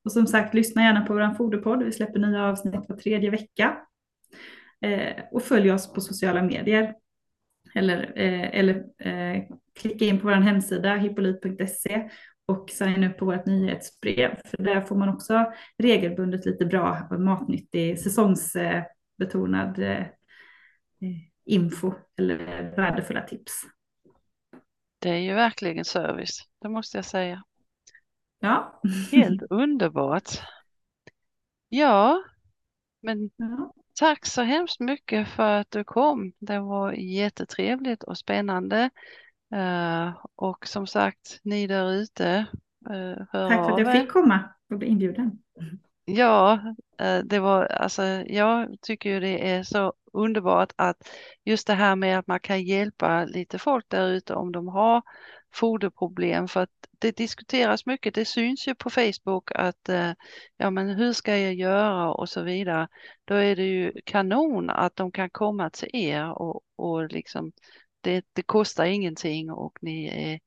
Och 0.03 0.11
som 0.11 0.27
sagt, 0.27 0.53
lyssna 0.53 0.81
gärna 0.81 1.05
på 1.05 1.13
vår 1.13 1.33
foderpodd. 1.33 1.83
Vi 1.83 1.91
släpper 1.91 2.19
nya 2.19 2.43
avsnitt 2.43 2.89
var 2.89 2.97
tredje 2.97 3.29
vecka. 3.29 3.77
Eh, 4.81 5.23
och 5.31 5.43
följ 5.43 5.71
oss 5.71 5.93
på 5.93 6.01
sociala 6.01 6.43
medier. 6.43 6.95
Eller, 7.75 8.13
eh, 8.15 8.59
eller 8.59 8.85
eh, 8.97 9.43
klicka 9.79 10.05
in 10.05 10.19
på 10.19 10.27
vår 10.27 10.33
hemsida 10.33 10.95
hippolyt.se 10.95 12.09
och 12.45 12.69
signa 12.69 13.09
upp 13.09 13.17
på 13.17 13.25
vårt 13.25 13.45
nyhetsbrev. 13.45 14.39
För 14.45 14.63
där 14.63 14.81
får 14.81 14.95
man 14.95 15.09
också 15.09 15.53
regelbundet 15.77 16.45
lite 16.45 16.65
bra 16.65 17.07
matnyttig 17.11 17.99
säsongsbetonad 17.99 19.79
eh, 19.79 20.05
info 21.45 21.93
eller 22.17 22.37
värdefulla 22.75 23.21
tips. 23.21 23.51
Det 24.99 25.09
är 25.09 25.17
ju 25.17 25.33
verkligen 25.33 25.85
service, 25.85 26.47
det 26.61 26.69
måste 26.69 26.97
jag 26.97 27.05
säga. 27.05 27.43
Ja. 28.39 28.81
Helt 29.11 29.41
underbart. 29.49 30.29
Ja, 31.69 32.23
men 33.01 33.29
ja. 33.35 33.73
Tack 33.99 34.25
så 34.25 34.41
hemskt 34.41 34.79
mycket 34.79 35.27
för 35.27 35.59
att 35.59 35.71
du 35.71 35.83
kom. 35.83 36.31
Det 36.39 36.59
var 36.59 36.91
jättetrevligt 36.91 38.03
och 38.03 38.17
spännande. 38.17 38.89
Uh, 39.55 40.25
och 40.35 40.67
som 40.67 40.87
sagt, 40.87 41.39
ni 41.43 41.67
där 41.67 41.91
ute, 41.91 42.45
uh, 42.89 43.25
hör 43.31 43.49
Tack 43.49 43.65
för 43.65 43.71
att 43.71 43.79
jag 43.79 43.91
fick 43.91 44.11
komma 44.11 44.43
och 44.69 44.77
bli 44.77 44.87
inbjuden. 44.87 45.39
Ja, 46.05 46.59
uh, 47.01 47.23
det 47.25 47.39
var 47.39 47.65
alltså, 47.65 48.03
jag 48.27 48.77
tycker 48.81 49.09
ju 49.09 49.19
det 49.19 49.51
är 49.51 49.63
så 49.63 49.93
underbart 50.13 50.73
att 50.75 51.09
just 51.45 51.67
det 51.67 51.73
här 51.73 51.95
med 51.95 52.19
att 52.19 52.27
man 52.27 52.39
kan 52.39 52.63
hjälpa 52.63 53.25
lite 53.25 53.59
folk 53.59 53.85
där 53.87 54.07
ute 54.07 54.33
om 54.33 54.51
de 54.51 54.67
har 54.67 55.01
foderproblem 55.51 56.47
för 56.47 56.59
att 56.61 56.69
det 56.99 57.17
diskuteras 57.17 57.85
mycket. 57.85 58.15
Det 58.15 58.25
syns 58.25 58.67
ju 58.67 58.75
på 58.75 58.89
Facebook 58.89 59.51
att 59.55 59.89
ja, 60.57 60.69
men 60.69 60.89
hur 60.89 61.13
ska 61.13 61.37
jag 61.37 61.53
göra 61.53 62.13
och 62.13 62.29
så 62.29 62.41
vidare. 62.41 62.87
Då 63.25 63.35
är 63.35 63.55
det 63.55 63.65
ju 63.65 63.93
kanon 64.05 64.69
att 64.69 64.95
de 64.95 65.11
kan 65.11 65.29
komma 65.29 65.69
till 65.69 65.89
er 65.93 66.31
och, 66.31 66.61
och 66.75 67.11
liksom 67.11 67.51
det, 68.01 68.25
det 68.33 68.43
kostar 68.43 68.85
ingenting 68.85 69.51
och 69.51 69.77
ni 69.81 70.07
är 70.07 70.39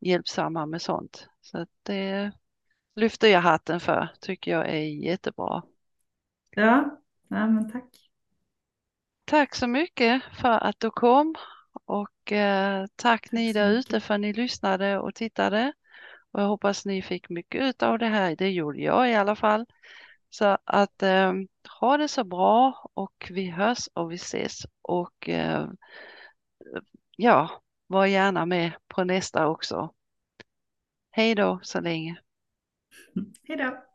hjälpsamma 0.00 0.66
med 0.66 0.82
sånt. 0.82 1.28
Så 1.40 1.66
det 1.82 2.32
lyfter 2.94 3.28
jag 3.28 3.40
hatten 3.40 3.80
för, 3.80 4.08
tycker 4.20 4.50
jag 4.50 4.68
är 4.68 5.04
jättebra. 5.04 5.62
Ja, 6.50 7.00
ja 7.28 7.46
men 7.46 7.72
tack. 7.72 7.90
Tack 9.24 9.54
så 9.54 9.66
mycket 9.66 10.22
för 10.40 10.58
att 10.58 10.80
du 10.80 10.90
kom 10.90 11.34
och 11.84 12.32
eh, 12.32 12.86
tack, 12.96 13.32
ni 13.32 13.52
där 13.52 13.70
ute 13.70 14.00
för 14.00 14.14
att 14.14 14.20
ni 14.20 14.32
lyssnade 14.32 14.98
och 14.98 15.14
tittade. 15.14 15.72
Och 16.30 16.40
jag 16.40 16.48
hoppas 16.48 16.86
ni 16.86 17.02
fick 17.02 17.28
mycket 17.28 17.82
av 17.82 17.98
det 17.98 18.06
här. 18.06 18.36
Det 18.36 18.50
gjorde 18.50 18.80
jag 18.80 19.10
i 19.10 19.14
alla 19.14 19.36
fall. 19.36 19.66
Så 20.30 20.58
att 20.64 21.02
eh, 21.02 21.32
ha 21.80 21.96
det 21.96 22.08
så 22.08 22.24
bra 22.24 22.86
och 22.94 23.30
vi 23.30 23.50
hörs 23.50 23.88
och 23.94 24.12
vi 24.12 24.14
ses 24.14 24.58
och 24.82 25.28
eh, 25.28 25.68
ja, 27.16 27.62
var 27.86 28.06
gärna 28.06 28.46
med 28.46 28.72
på 28.88 29.04
nästa 29.04 29.48
också. 29.48 29.94
Hej 31.10 31.34
då 31.34 31.60
så 31.62 31.80
länge. 31.80 32.20
Hej 33.48 33.56
då. 33.56 33.91